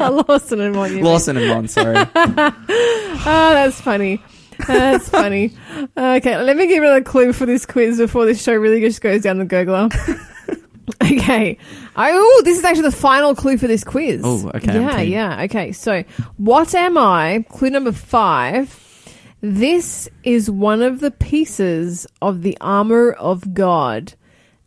[0.00, 0.90] Lawson and one.
[0.90, 1.04] you mean.
[1.04, 1.66] Lawson and Mon.
[1.68, 1.96] Sorry.
[1.96, 4.22] Oh, that's funny.
[4.66, 5.52] That's funny.
[5.96, 9.00] Okay, let me give you a clue for this quiz before this show really just
[9.00, 9.90] goes down the gurgler.
[11.02, 11.56] okay.
[11.96, 14.20] Oh, this is actually the final clue for this quiz.
[14.24, 15.12] Oh, okay, I'm Yeah, keen.
[15.12, 15.42] yeah.
[15.44, 16.04] Okay, so
[16.36, 17.44] what am I?
[17.48, 18.80] Clue number five.
[19.40, 24.14] This is one of the pieces of the armor of God,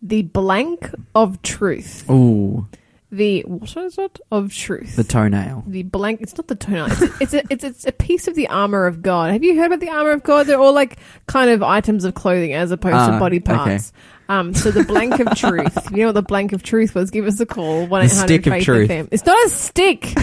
[0.02, 2.08] the blank of truth.
[2.10, 2.68] Ooh,
[3.12, 4.96] The what is it of truth?
[4.96, 5.64] the toenail.
[5.66, 8.48] the blank it's not the toenail it's, it's a it's, it's a piece of the
[8.50, 11.50] armor of god have you heard about the armor of god they're all like kind
[11.50, 13.54] of items of clothing as opposed Ah, to body okay.
[13.56, 13.94] parts
[14.30, 15.92] um so the blank of truth.
[15.92, 17.12] You know what the blank of truth was?
[17.12, 17.88] Give us a call.
[17.88, 18.90] 1 stick of truth.
[18.90, 19.08] FM.
[19.12, 20.14] it's not a stick.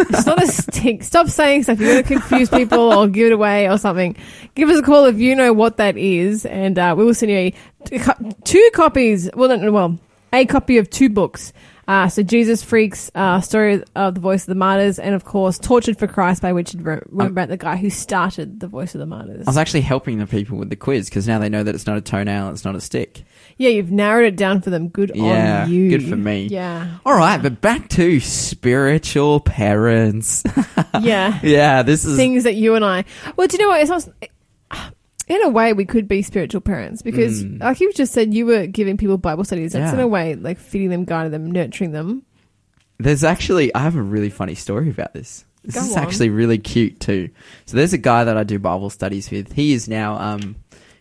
[0.00, 1.02] It's not a stick.
[1.02, 1.80] Stop saying stuff.
[1.80, 4.16] You're going to confuse people or give it away or something.
[4.54, 7.32] Give us a call if you know what that is and uh, we will send
[7.32, 7.54] you a
[8.44, 9.30] two copies.
[9.34, 9.98] Well no, well
[10.32, 11.52] a copy of two books
[11.88, 15.58] uh, so Jesus Freaks, uh, Story of the Voice of the Martyrs, and of course
[15.58, 19.06] Tortured for Christ by Richard Ro- Rembrandt, the guy who started the Voice of the
[19.06, 19.46] Martyrs.
[19.46, 21.86] I was actually helping the people with the quiz because now they know that it's
[21.86, 23.24] not a toenail, it's not a stick.
[23.58, 24.88] yeah, you've narrowed it down for them.
[24.88, 25.90] Good Yeah, on you.
[25.90, 26.46] good for me.
[26.46, 30.42] Yeah, All right, but back to spiritual parents.
[31.00, 31.38] yeah.
[31.42, 33.04] yeah, this is Things that you and I.
[33.36, 33.80] Well, do you know what?
[33.80, 34.08] It's not.
[35.28, 37.60] In a way, we could be spiritual parents because, Mm.
[37.60, 39.72] like you just said, you were giving people Bible studies.
[39.72, 39.98] That's Yeah.
[39.98, 42.22] in a way like feeding them, guiding them, nurturing them.
[42.98, 45.44] There's actually, I have a really funny story about this.
[45.64, 46.02] This Go is on.
[46.02, 47.30] actually really cute too.
[47.64, 49.52] So there's a guy that I do Bible studies with.
[49.54, 50.56] He is now, um,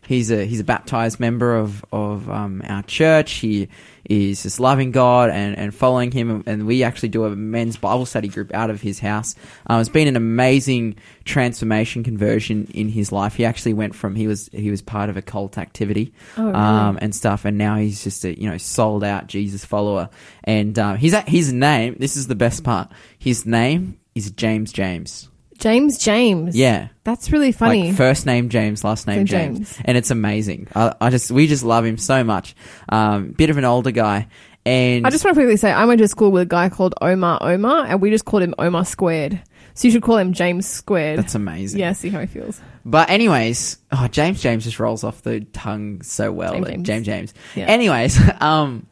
[0.08, 3.34] he's a he's a baptized member of of um, our church.
[3.34, 3.68] He
[4.10, 6.44] is just loving God and, and following Him.
[6.46, 9.36] And we actually do a men's Bible study group out of his house.
[9.68, 13.36] Um, it's been an amazing transformation conversion in his life.
[13.36, 16.56] He actually went from he was he was part of a cult activity Oh, really?
[16.56, 20.10] um, and stuff, and now he's just a you know sold out Jesus follower.
[20.44, 21.96] And um, he's at his name.
[22.00, 22.92] This is the best part.
[23.18, 25.30] His name is James James.
[25.58, 26.56] James James.
[26.56, 27.88] Yeah, that's really funny.
[27.88, 29.58] like first name James, last name James.
[29.60, 29.82] James.
[29.86, 30.68] and it's amazing.
[30.76, 32.56] I, I just we just love him so much.
[32.90, 34.28] Um, bit of an older guy,
[34.66, 36.96] and I just want to quickly say I went to school with a guy called
[37.02, 39.42] Omar Omar, and we just called him Omar Squared.
[39.76, 41.18] So you should call him James Squared.
[41.18, 41.80] that's amazing.
[41.80, 42.62] yeah, see how he feels.
[42.86, 46.54] But anyways, oh James James just rolls off the tongue so well.
[46.54, 46.86] James James.
[46.88, 47.34] James James.
[47.56, 47.66] Yeah.
[47.66, 48.86] Anyways, um,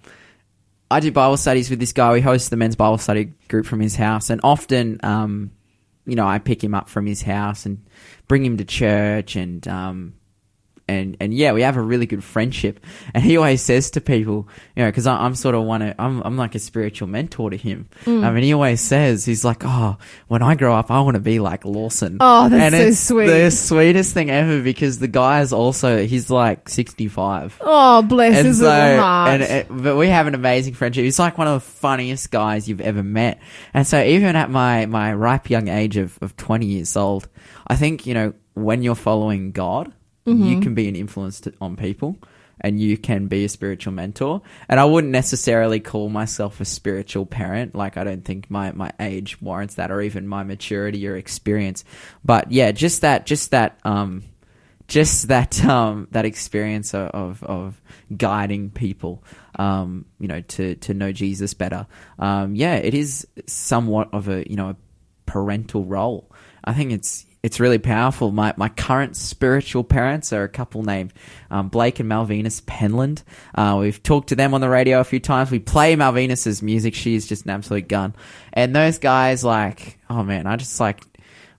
[0.89, 2.12] I do Bible studies with this guy.
[2.13, 5.52] We host the men's Bible study group from his house, and often, um,
[6.05, 7.85] you know, I pick him up from his house and
[8.27, 10.13] bring him to church, and um,
[10.91, 12.80] and and yeah, we have a really good friendship.
[13.13, 16.21] And he always says to people, you know, because I'm sort of one of I'm
[16.23, 17.89] I'm like a spiritual mentor to him.
[18.06, 18.23] Mm.
[18.23, 21.19] I mean, he always says he's like, oh, when I grow up, I want to
[21.21, 22.17] be like Lawson.
[22.19, 23.27] Oh, that's and so it's sweet.
[23.27, 27.58] The sweetest thing ever because the guy is also he's like 65.
[27.62, 29.30] Oh, bless And his so, little heart.
[29.32, 31.04] and it, but we have an amazing friendship.
[31.04, 33.39] He's like one of the funniest guys you've ever met.
[33.73, 37.27] And so, even at my my ripe young age of of twenty years old,
[37.67, 39.93] I think you know when you're following God,
[40.25, 40.43] Mm-hmm.
[40.43, 42.17] you can be an influence to, on people,
[42.60, 44.41] and you can be a spiritual mentor.
[44.69, 47.73] And I wouldn't necessarily call myself a spiritual parent.
[47.73, 51.84] Like I don't think my my age warrants that, or even my maturity or experience.
[52.23, 53.79] But yeah, just that, just that.
[53.84, 54.23] um
[54.91, 57.81] just that um, that experience of, of, of
[58.15, 59.23] guiding people,
[59.57, 61.88] um, you know, to, to know Jesus better.
[62.19, 64.75] Um, yeah, it is somewhat of a you know a
[65.25, 66.29] parental role.
[66.63, 68.32] I think it's it's really powerful.
[68.32, 71.13] My my current spiritual parents are a couple named
[71.49, 73.23] um, Blake and Malvinus Penland.
[73.56, 75.49] Uh, we've talked to them on the radio a few times.
[75.49, 76.93] We play Malvinus's music.
[76.93, 78.13] She's just an absolute gun.
[78.54, 81.01] And those guys, like, oh man, I just like.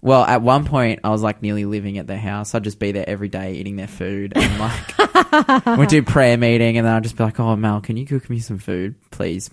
[0.04, 2.56] Well, at one point, I was like nearly living at their house.
[2.56, 4.58] I'd just be there every day eating their food, and
[5.66, 8.04] like we'd do prayer meeting, and then I'd just be like, "Oh, Mal, can you
[8.04, 9.48] cook me some food, please?"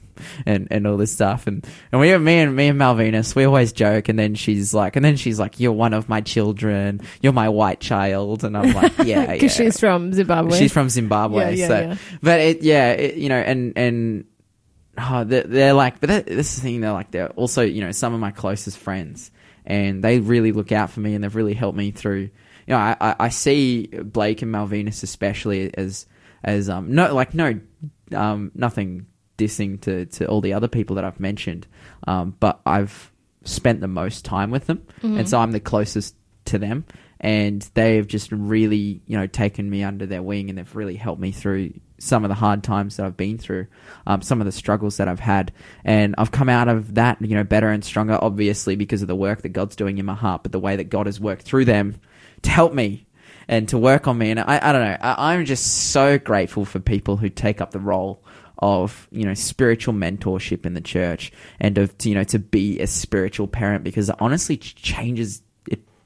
[0.47, 3.71] And and all this stuff, and and we, me and me and Malvinus, we always
[3.73, 7.01] joke, and then she's like, and then she's like, "You're one of my children.
[7.21, 10.57] You're my white child," and I'm like, "Yeah, yeah." Because she's from Zimbabwe.
[10.57, 11.95] She's from Zimbabwe, Yeah, yeah, so yeah.
[12.23, 14.25] but it, yeah, it, you know, and and
[14.97, 16.81] oh, they're, they're like, but that, this is the thing.
[16.81, 19.31] They're like, they're also, you know, some of my closest friends,
[19.69, 22.29] and they really look out for me, and they've really helped me through.
[22.67, 26.05] You know, I, I, I see Blake and Malvinus especially as
[26.43, 27.59] as um no like no
[28.13, 29.05] um nothing
[29.37, 31.67] dissing to to all the other people that I've mentioned,
[32.07, 33.11] um, but I've
[33.43, 34.85] spent the most time with them,
[35.17, 36.85] and so I'm the closest to them.
[37.21, 41.21] And they've just really, you know, taken me under their wing, and they've really helped
[41.21, 43.67] me through some of the hard times that I've been through,
[44.07, 45.51] um, some of the struggles that I've had,
[45.83, 48.17] and I've come out of that, you know, better and stronger.
[48.21, 50.85] Obviously, because of the work that God's doing in my heart, but the way that
[50.85, 51.95] God has worked through them
[52.43, 53.05] to help me
[53.47, 54.31] and to work on me.
[54.31, 57.71] And I, I don't know, I, I'm just so grateful for people who take up
[57.71, 58.23] the role
[58.61, 61.31] of you know spiritual mentorship in the church
[61.61, 65.41] and of you know to be a spiritual parent because it honestly changes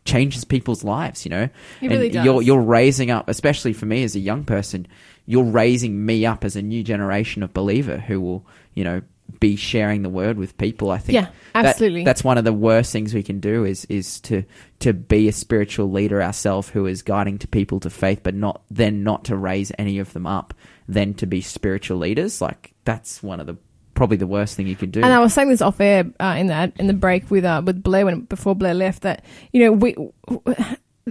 [0.05, 1.49] changes people's lives you know
[1.81, 2.25] It really and does.
[2.25, 4.85] you're you're raising up especially for me as a young person
[5.25, 9.01] you're raising me up as a new generation of believer who will you know
[9.39, 12.03] be sharing the word with people i think Yeah, that- absolutely.
[12.03, 14.43] that's one of the worst things we can do is is to
[14.79, 18.61] to be a spiritual leader ourselves who is guiding to people to faith but not
[18.69, 20.53] then not to raise any of them up
[20.89, 23.55] then to be spiritual leaders like that's one of the
[23.93, 26.36] probably the worst thing you can do And I was saying this off air uh,
[26.38, 29.63] in that in the break with uh, with Blair when before Blair left that you
[29.63, 29.95] know we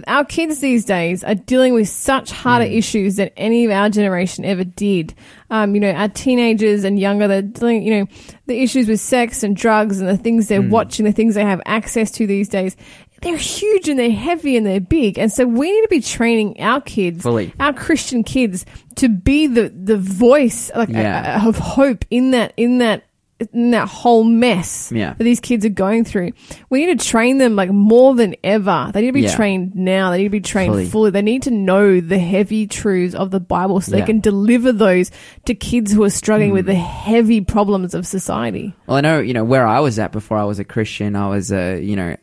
[0.07, 2.77] our kids these days are dealing with such harder Mm.
[2.77, 5.13] issues than any of our generation ever did.
[5.51, 8.07] Um, you know, our teenagers and younger, they're dealing, you know,
[8.47, 10.47] the issues with sex and drugs and the things Mm.
[10.47, 12.75] they're watching, the things they have access to these days.
[13.23, 15.17] They're huge and they're heavy and they're big.
[15.17, 17.53] And so we need to be training our kids, Fully.
[17.59, 21.41] our Christian kids, to be the, the voice like, Yeah.
[21.43, 23.03] uh, of hope in that, in that,
[23.51, 25.15] in that whole mess Yeah.
[25.17, 26.29] that these kids are going through.
[26.69, 28.89] We need to train them like more than ever.
[28.93, 29.35] They need to be Yeah.
[29.35, 30.11] trained now.
[30.11, 30.85] They need to be trained Fully.
[30.85, 31.11] fully.
[31.11, 34.01] They need to know the heavy truths of the Bible so Yeah.
[34.01, 35.11] they can deliver those
[35.45, 36.55] to kids who are struggling Hmm.
[36.55, 38.73] with the heavy problems of society.
[38.87, 41.27] Well, I know, you know, where I was at before I was a Christian, I
[41.27, 42.15] was a, you know,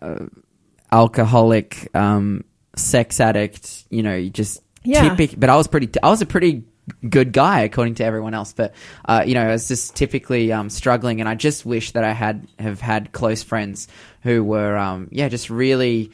[0.00, 0.24] uh,
[0.92, 2.44] alcoholic, um,
[2.76, 5.08] sex addict, you know, just Yeah.
[5.08, 6.64] typical, but I was pretty, I was a pretty
[7.08, 8.74] good guy according to everyone else, but,
[9.06, 12.12] uh, you know, I was just typically, um, struggling and I just wish that I
[12.12, 13.88] had, have had close friends
[14.22, 16.10] who were, um, yeah, just really,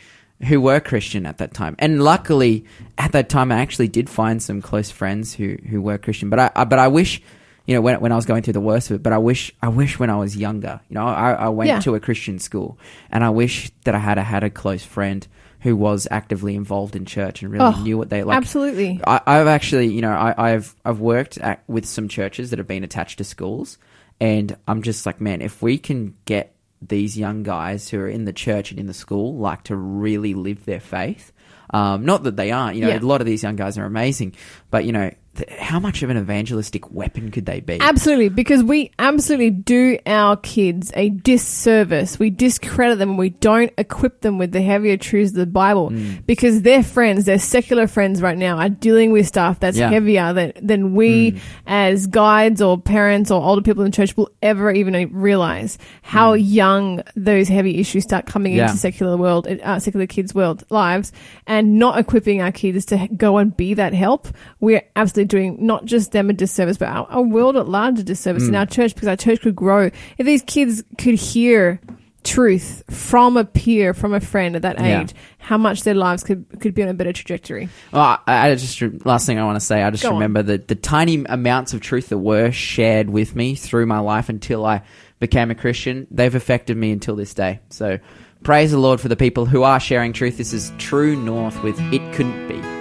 [0.47, 1.75] who were Christian at that time.
[1.81, 2.65] And luckily,
[2.97, 6.31] at that time, I actually did find some close friends who, who were Christian.
[6.31, 7.21] But I, I but I wish,
[7.69, 9.03] you know, when when I was going through the worst of it.
[9.03, 11.81] But I wish I wish when I was younger, you know, I, I went Yeah.
[11.81, 12.79] to a Christian school,
[13.11, 15.27] and I wish that I had a, had a close friend
[15.61, 18.37] who was actively involved in church and really Oh, knew what they like.
[18.37, 19.01] Absolutely.
[19.07, 22.69] I, I've actually, you know, I, I've I've worked at, with some churches that have
[22.69, 23.77] been attached to schools,
[24.19, 28.25] and I'm just like, man, if we can get these young guys who are in
[28.25, 31.33] the church and in the school like to really live their faith,
[31.71, 33.01] um, not that they aren't, you know, Yeah.
[33.01, 34.35] a lot of these young guys are amazing,
[34.71, 35.11] but you know,
[35.59, 37.79] how much of an evangelistic weapon could they be?
[37.81, 42.19] Absolutely, because we absolutely do our kids a disservice.
[42.19, 46.27] We discredit them we don't equip them with the heavier truths of the Bible Mm.
[46.27, 49.89] because their friends, their secular friends right now, are dealing with stuff that's Yeah.
[49.89, 49.93] Mm.
[49.93, 54.71] heavier than, than we as guides or parents or older people in church will ever
[54.73, 58.57] even realize how young those heavy issues start coming Mm.
[58.57, 58.67] Yeah.
[58.67, 61.13] into secular world, uh, secular kids' world lives,
[61.47, 64.29] and not equipping our kids to go and be that help.
[64.61, 68.03] We're absolutely doing not just them a disservice, but our, our world at large a
[68.03, 68.49] disservice Mm.
[68.49, 71.81] in our church because our church could grow if these kids could hear
[72.25, 75.03] truth from a peer, from a friend at that Yeah.
[75.03, 75.15] age.
[75.39, 77.69] How much their lives could could be on a better trajectory.
[77.93, 79.83] Well, I, I just last thing I want to say.
[79.83, 80.15] I just Go on.
[80.17, 84.29] remember the the tiny amounts of truth that were shared with me through my life
[84.29, 84.83] until I
[85.21, 86.07] became a Christian.
[86.11, 87.61] They've affected me until this day.
[87.71, 87.99] So
[88.43, 90.37] praise the Lord for the people who are sharing truth.
[90.37, 92.78] This is True North with It Couldn't Be.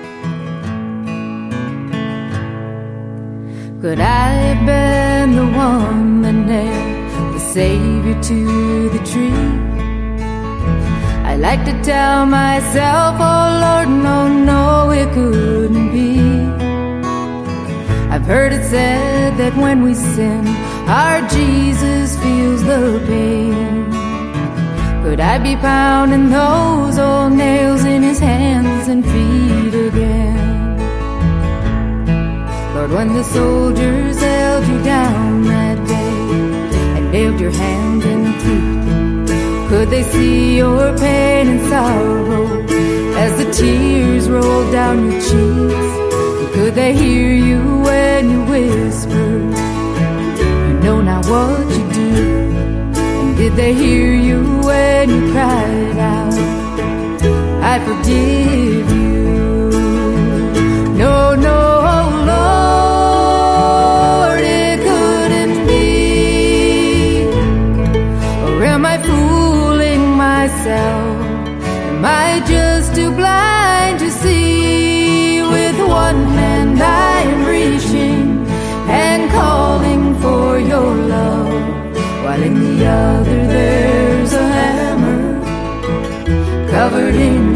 [3.88, 9.48] Could I have been the one that nailed the Savior to the tree?
[11.23, 16.19] I like to tell myself, oh Lord, no, no, it couldn't be.
[18.12, 20.46] I've heard it said that when we sin,
[20.90, 23.90] our Jesus feels the pain.
[25.02, 30.37] Could I be pounding those old nails in his hands and feet again?
[32.88, 39.69] Lord, when the soldiers held you down that day and nailed your hands and feet,
[39.69, 42.48] could they see your pain and sorrow
[43.17, 46.54] as the tears rolled down your cheeks?
[46.56, 49.52] Could they hear you when you whispered,
[50.67, 52.15] You know not what you do?
[52.96, 56.33] And did they hear you when you cried out,
[57.63, 59.06] I forgive you?
[70.67, 71.25] Myself?
[71.89, 75.41] Am I just too blind to see?
[75.41, 78.45] With one hand I am reaching
[78.89, 81.93] and calling for your love,
[82.23, 85.41] while in the other there's a hammer
[86.69, 87.46] covered in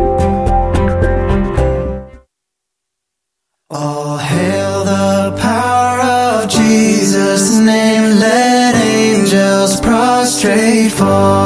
[10.89, 11.44] Prostrate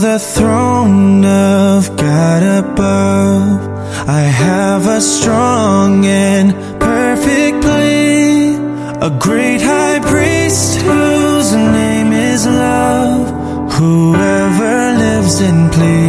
[0.00, 8.54] the throne of God above, I have a strong and perfect plea.
[9.08, 13.28] A great high priest whose name is love.
[13.74, 15.99] Whoever lives in pleads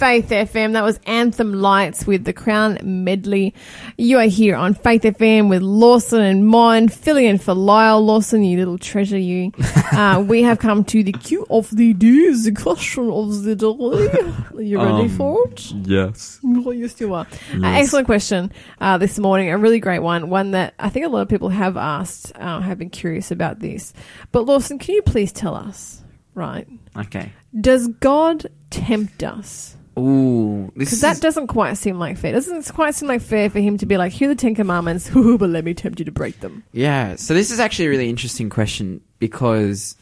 [0.00, 0.72] Faith FM.
[0.72, 3.52] That was Anthem Lights with the Crown Medley.
[3.98, 8.42] You are here on Faith FM with Lawson and Mon, filling in for Lyle Lawson,
[8.42, 9.52] you little treasure, you.
[9.90, 13.66] Uh, we have come to the cue of the day, the question of the day.
[13.66, 15.72] Are you ready Um, for it?
[15.72, 16.38] Yes.
[16.44, 17.26] Yes, you are.
[17.52, 19.50] Uh, excellent question uh, this morning.
[19.50, 20.30] A really great one.
[20.30, 23.58] One that I think a lot of people have asked, uh, have been curious about
[23.58, 23.92] this.
[24.30, 26.02] But Lawson, can you please tell us,
[26.34, 26.68] right?
[26.96, 27.32] Okay.
[27.60, 29.76] Does God tempt us?
[30.00, 32.32] Ooh, this Because that doesn't quite seem like fair.
[32.32, 35.10] Doesn't quite seem like fair for him to be like, here are the Ten Commandments,
[35.16, 36.64] ooh, but let me tempt you to break them.
[36.72, 39.96] Yeah, so this is actually a really interesting question because,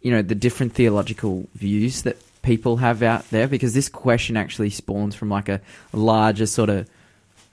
[0.00, 4.70] you know, the different theological views that people have out there, because this question actually
[4.70, 5.60] spawns from like a
[5.92, 6.88] larger sort of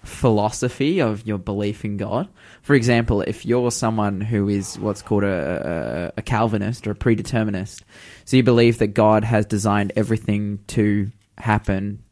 [0.04, 2.28] philosophy of your belief in God.
[2.62, 6.96] For example, if you're someone who is what's called a, a, a Calvinist or a
[6.96, 7.84] predeterminist,
[8.26, 12.04] so you believe that God has designed everything to happen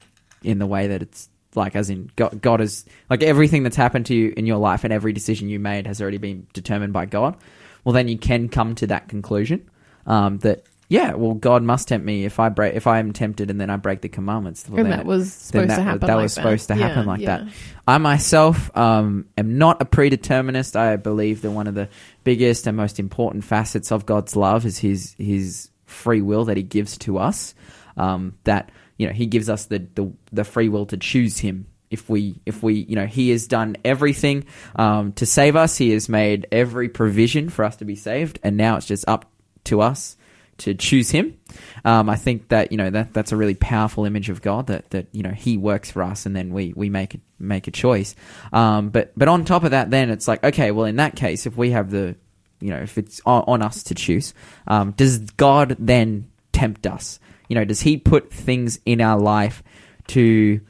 [0.44, 4.08] in the way that it's like as in God, God is like everything that's happened
[4.08, 7.06] to you in your life and every decision you made has already been determined by
[7.06, 7.38] God.
[7.84, 9.70] Well, then you can come to that conclusion
[10.06, 13.50] um, that yeah, well, God must tempt me if I break if I am tempted
[13.50, 14.68] and then I break the commandments.
[14.70, 16.00] Well, and then that was supposed that, to happen.
[16.02, 17.38] That like was supposed to happen Yeah, like yeah.
[17.38, 17.48] that.
[17.88, 20.76] I myself um, am not a predeterminist.
[20.76, 21.90] I believe that one of the
[22.24, 26.64] biggest and most important facets of God's love is His His free will that He
[26.64, 27.56] gives to us.
[27.98, 31.68] Um, that you know He gives us the, the the free will to choose Him.
[31.90, 35.78] If we if we you know He has done everything um, to save us.
[35.78, 39.32] He has made every provision for us to be saved, and now it's just up
[39.66, 40.18] to us
[40.58, 41.38] to choose him.
[41.84, 44.90] Um, I think that you know that that's a really powerful image of God that
[44.92, 48.16] that you know He works for us and then we we make make a choice.
[48.54, 51.46] Um, but but on top of that, then it's like okay, well in that case,
[51.46, 52.16] if we have the
[52.60, 54.34] you know if it's on, on us to choose,
[54.68, 57.20] um, does God then tempt us?
[57.48, 59.64] You know, does He put things in our life
[60.08, 60.62] to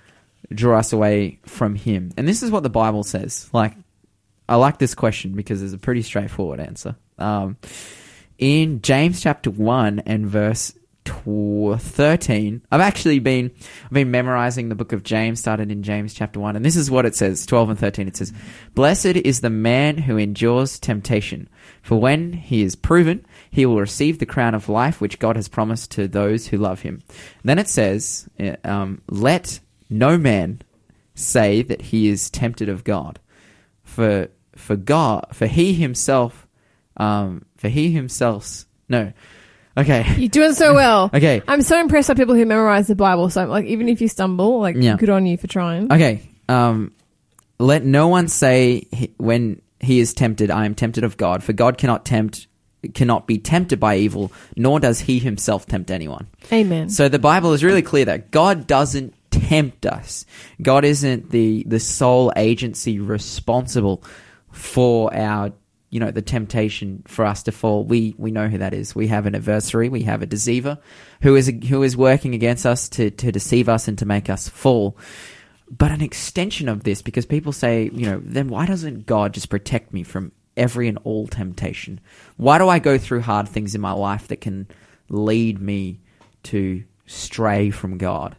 [0.53, 2.11] draw us away from Him?
[2.17, 3.49] And this is what the Bible says.
[3.53, 3.73] Like
[4.47, 6.95] I like this question because it's a pretty straightforward answer.
[7.17, 7.57] Um,
[8.37, 10.73] in James chapter 1 and verse
[11.05, 13.51] tw- 13, I've actually been
[13.85, 16.91] I've been memorizing the book of James, started in James chapter 1, and this is
[16.91, 18.07] what it says 12 and 13.
[18.07, 18.33] It says,
[18.73, 21.47] Blessed is the man who endures temptation,
[21.81, 25.47] for when he is proven, he will receive the crown of life which God has
[25.47, 27.01] promised to those who love him.
[27.43, 30.61] then it says, uh, um, Let no man
[31.13, 33.19] say that he is tempted of God
[33.83, 36.47] for for God for he himself
[36.97, 39.13] um for he himself no
[39.77, 41.09] okay You're doing so well.
[41.13, 43.29] okay I'm so impressed by people who memorize the Bible.
[43.29, 44.95] So, like, even if you stumble, like, Yeah.
[44.97, 45.91] good on you for trying.
[45.91, 46.91] okay um
[47.59, 51.53] let no one say he, when he is tempted I am tempted of God for
[51.53, 52.47] God cannot tempt
[52.93, 56.89] cannot be tempted by evil nor does he himself tempt anyone Amen.
[56.89, 60.25] So the Bible is really clear that God doesn't tempt us.
[60.61, 64.03] God isn't the the sole agency responsible
[64.51, 65.51] for our
[65.89, 67.83] you know the temptation for us to fall.
[67.83, 68.95] We we know who that is.
[68.95, 69.89] We have an adversary.
[69.89, 70.77] We have a deceiver
[71.21, 74.49] who is who is working against us to to deceive us and to make us
[74.49, 74.97] fall.
[75.69, 79.49] But an extension of this, because people say, you know, then why doesn't God just
[79.49, 81.99] protect me from every and all temptation?
[82.37, 84.67] Why do I go through hard things in my life that can
[85.09, 86.01] lead me
[86.43, 88.35] to stray from God?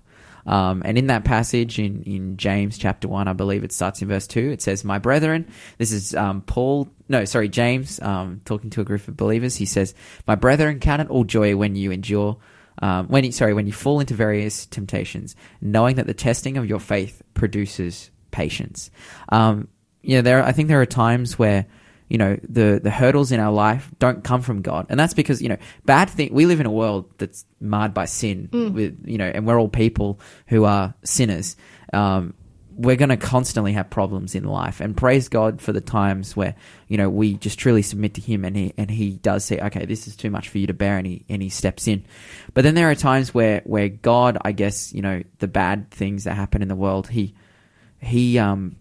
[0.46, 4.08] Um, and in that passage in, in James chapter 1, I believe it starts in
[4.08, 8.70] verse 2, it says, My brethren, this is um, Paul, no, sorry, James, um, talking
[8.70, 9.56] to a group of believers.
[9.56, 9.94] He says,
[10.26, 12.38] My brethren, count it all joy when you endure
[12.78, 16.66] um, when you, sorry, when you fall into various temptations, knowing that the testing of
[16.66, 18.90] your faith produces patience.
[19.30, 19.68] Um,
[20.02, 21.66] you know, there, I think there are times where,
[22.08, 24.86] you know, the, the hurdles in our life don't come from God.
[24.88, 28.04] And that's because, you know, bad thing, we live in a world that's marred by
[28.04, 31.56] sin with, you know, and we're all people who are sinners.
[31.92, 32.34] Um,
[32.76, 36.54] we're going to constantly have problems in life and praise God for the times where
[36.88, 39.86] you know we just truly submit to him and he and he does say okay
[39.86, 42.04] this is too much for you to bear and he and he steps in
[42.52, 46.24] but then there are times where where God I guess you know the bad things
[46.24, 47.34] that happen in the world he
[47.98, 48.76] he um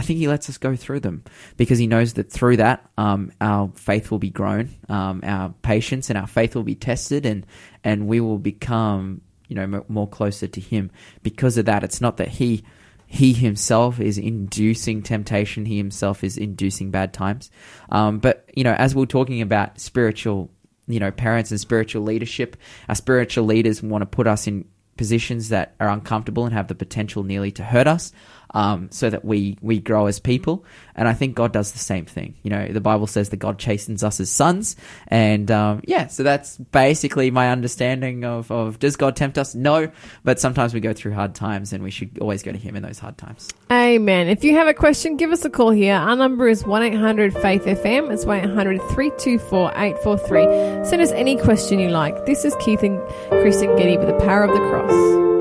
[0.00, 1.24] I think he lets us go through them
[1.58, 6.08] because he knows that through that, um, our faith will be grown, um, our patience
[6.08, 7.44] and our faith will be tested, and
[7.84, 10.90] and we will become, you know, m- more closer to him.
[11.22, 12.64] Because of that, it's not that he
[13.06, 17.50] he himself is inducing temptation; he himself is inducing bad times.
[17.90, 20.50] Um, but you know, as we're talking about spiritual,
[20.86, 22.56] you know, parents and spiritual leadership,
[22.88, 24.64] our spiritual leaders want to put us in
[25.00, 28.12] positions that are uncomfortable and have the potential nearly to hurt us.
[28.52, 30.64] Um, so that we we grow as people.
[30.96, 32.34] And I think God does the same thing.
[32.42, 34.76] You know, the Bible says that God chastens us as sons,
[35.06, 39.54] and um, yeah, so that's basically my understanding of of does God tempt us?
[39.54, 39.90] No,
[40.24, 42.82] but sometimes we go through hard times, and we should always go to Him in
[42.82, 43.48] those hard times.
[43.70, 44.28] Amen.
[44.28, 45.94] If you have a question, give us a call here.
[45.94, 48.10] Our number is 1 800 Faith FM.
[48.12, 50.84] It's 1 800 324 843.
[50.84, 52.26] Send us any question you like.
[52.26, 55.39] This is Keith and Kristyn Getty with the power of the cross.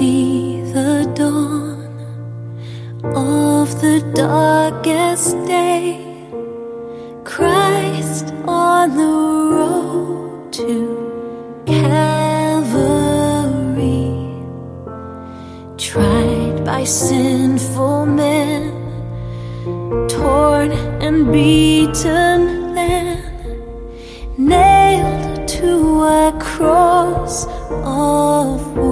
[0.00, 1.92] See the dawn
[3.04, 5.84] of the darkest day,
[7.32, 9.14] Christ on the
[9.58, 10.72] road to
[11.66, 12.80] Calvary,
[15.76, 18.72] tried by sinful men,
[20.08, 20.72] torn
[21.04, 22.40] and beaten
[22.74, 23.22] then
[24.38, 25.70] nailed to
[26.04, 27.44] a cross
[27.84, 28.89] of wood.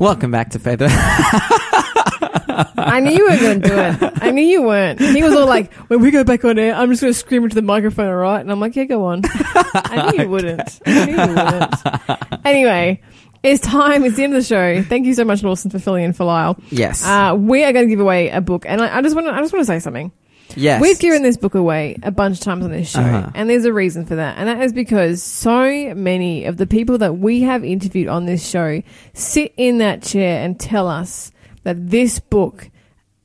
[0.00, 0.86] Welcome back to Feather.
[0.90, 3.74] I knew you weren't going to do
[4.06, 4.12] it.
[4.22, 4.98] I knew you weren't.
[4.98, 7.44] He was all like, when we go back on air, I'm just going to scream
[7.44, 8.40] into the microphone, all right?
[8.40, 9.20] And I'm like, yeah, go on.
[9.26, 10.80] I knew you wouldn't.
[10.86, 11.74] I knew you wouldn't.
[12.46, 13.02] Anyway,
[13.42, 14.02] it's time.
[14.04, 14.82] It's the end of the show.
[14.82, 16.56] Thank you so much, Lawson, for filling in for Lyle.
[16.70, 17.06] yes.
[17.06, 19.34] Uh, we are going to give away a book, and I, I just want to.
[19.34, 20.12] I just want to say something.
[20.56, 20.80] Yes.
[20.80, 23.30] We've given this book away a bunch of times on this show, Uh-huh.
[23.34, 24.38] and there's a reason for that.
[24.38, 28.48] And that is because so many of the people that we have interviewed on this
[28.48, 28.82] show
[29.14, 31.32] sit in that chair and tell us
[31.62, 32.70] that this book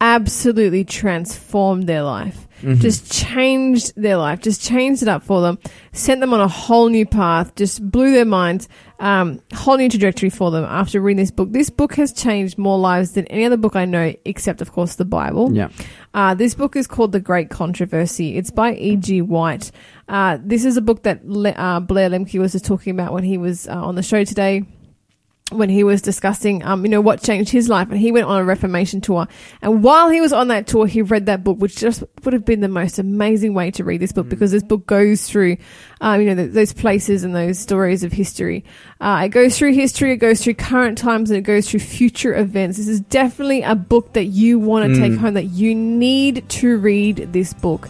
[0.02, 2.80] absolutely transformed their life, Mm-hmm.
[2.80, 5.60] just changed their life, just changed it up for them,
[5.92, 10.30] sent them on a whole new path, just blew their minds, um, whole new trajectory
[10.30, 11.52] for them after reading this book.
[11.52, 14.96] This book has changed more lives than any other book I know, except of course
[14.96, 15.54] the Bible.
[15.54, 15.70] Yeah.
[16.14, 18.38] Uh, this book is called The Great Controversy.
[18.38, 19.22] It's by E.G.
[19.22, 19.72] White.
[20.08, 23.26] Uh, this is a book that Le- uh, Blair Lemke was just talking about when
[23.26, 24.64] he was uh, on the show today.
[25.52, 28.42] When he was discussing, um, you know, what changed his life, and he went on
[28.42, 29.28] a Reformation tour.
[29.62, 32.46] And while he was on that tour, he read that book, which just would have
[32.46, 35.58] been the most amazing way to read this book because this book goes through,
[36.02, 38.66] um, you know, th- those places and those stories of history.
[39.00, 42.36] Uh, it goes through history, it goes through current times, and it goes through future
[42.36, 42.78] events.
[42.78, 46.80] This is definitely a book that you want to take home, that you need to
[46.80, 47.88] read this book.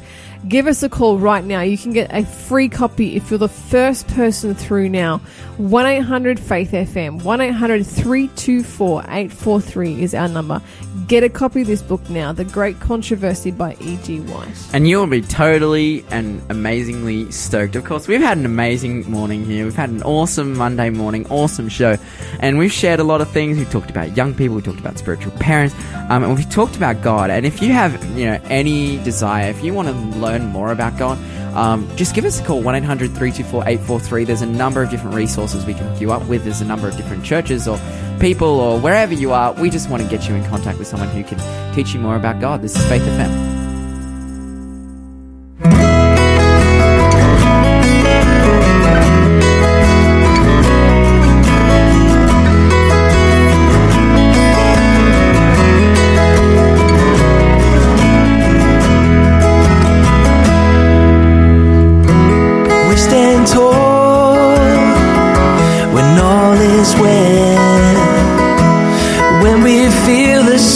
[0.47, 1.61] Give us a call right now.
[1.61, 5.19] You can get a free copy if you're the first person through now.
[5.57, 7.23] 1 800 Faith FM.
[7.23, 10.61] 1 800 324 843 is our number.
[11.07, 14.21] Get a copy of this book now The Great Controversy by E.G.
[14.21, 14.69] White.
[14.73, 17.75] And you'll be totally and amazingly stoked.
[17.75, 19.65] Of course, we've had an amazing morning here.
[19.65, 21.97] We've had an awesome Monday morning, awesome show.
[22.39, 23.57] And we've shared a lot of things.
[23.57, 25.75] We've talked about young people, we talked about spiritual parents,
[26.09, 27.29] um, and we've talked about God.
[27.29, 30.97] And if you have, you know, any desire, if you want to learn more about
[30.97, 31.17] God,
[31.55, 34.23] um, just give us a call 1 800 324 843.
[34.25, 36.43] There's a number of different resources we can hook you up with.
[36.43, 37.79] There's a number of different churches or
[38.19, 39.53] people or wherever you are.
[39.53, 41.39] We just want to get you in contact with someone who can
[41.73, 42.61] teach you more about God.
[42.61, 43.64] This is Faith FM.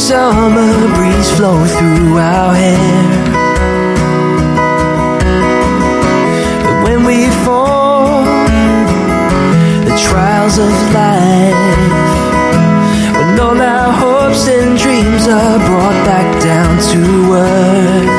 [0.10, 3.04] Summer breeze flow through our hair.
[6.64, 8.24] But when we fall,
[9.86, 11.62] the trials of life.
[13.18, 18.19] When all our hopes and dreams are brought back down to earth.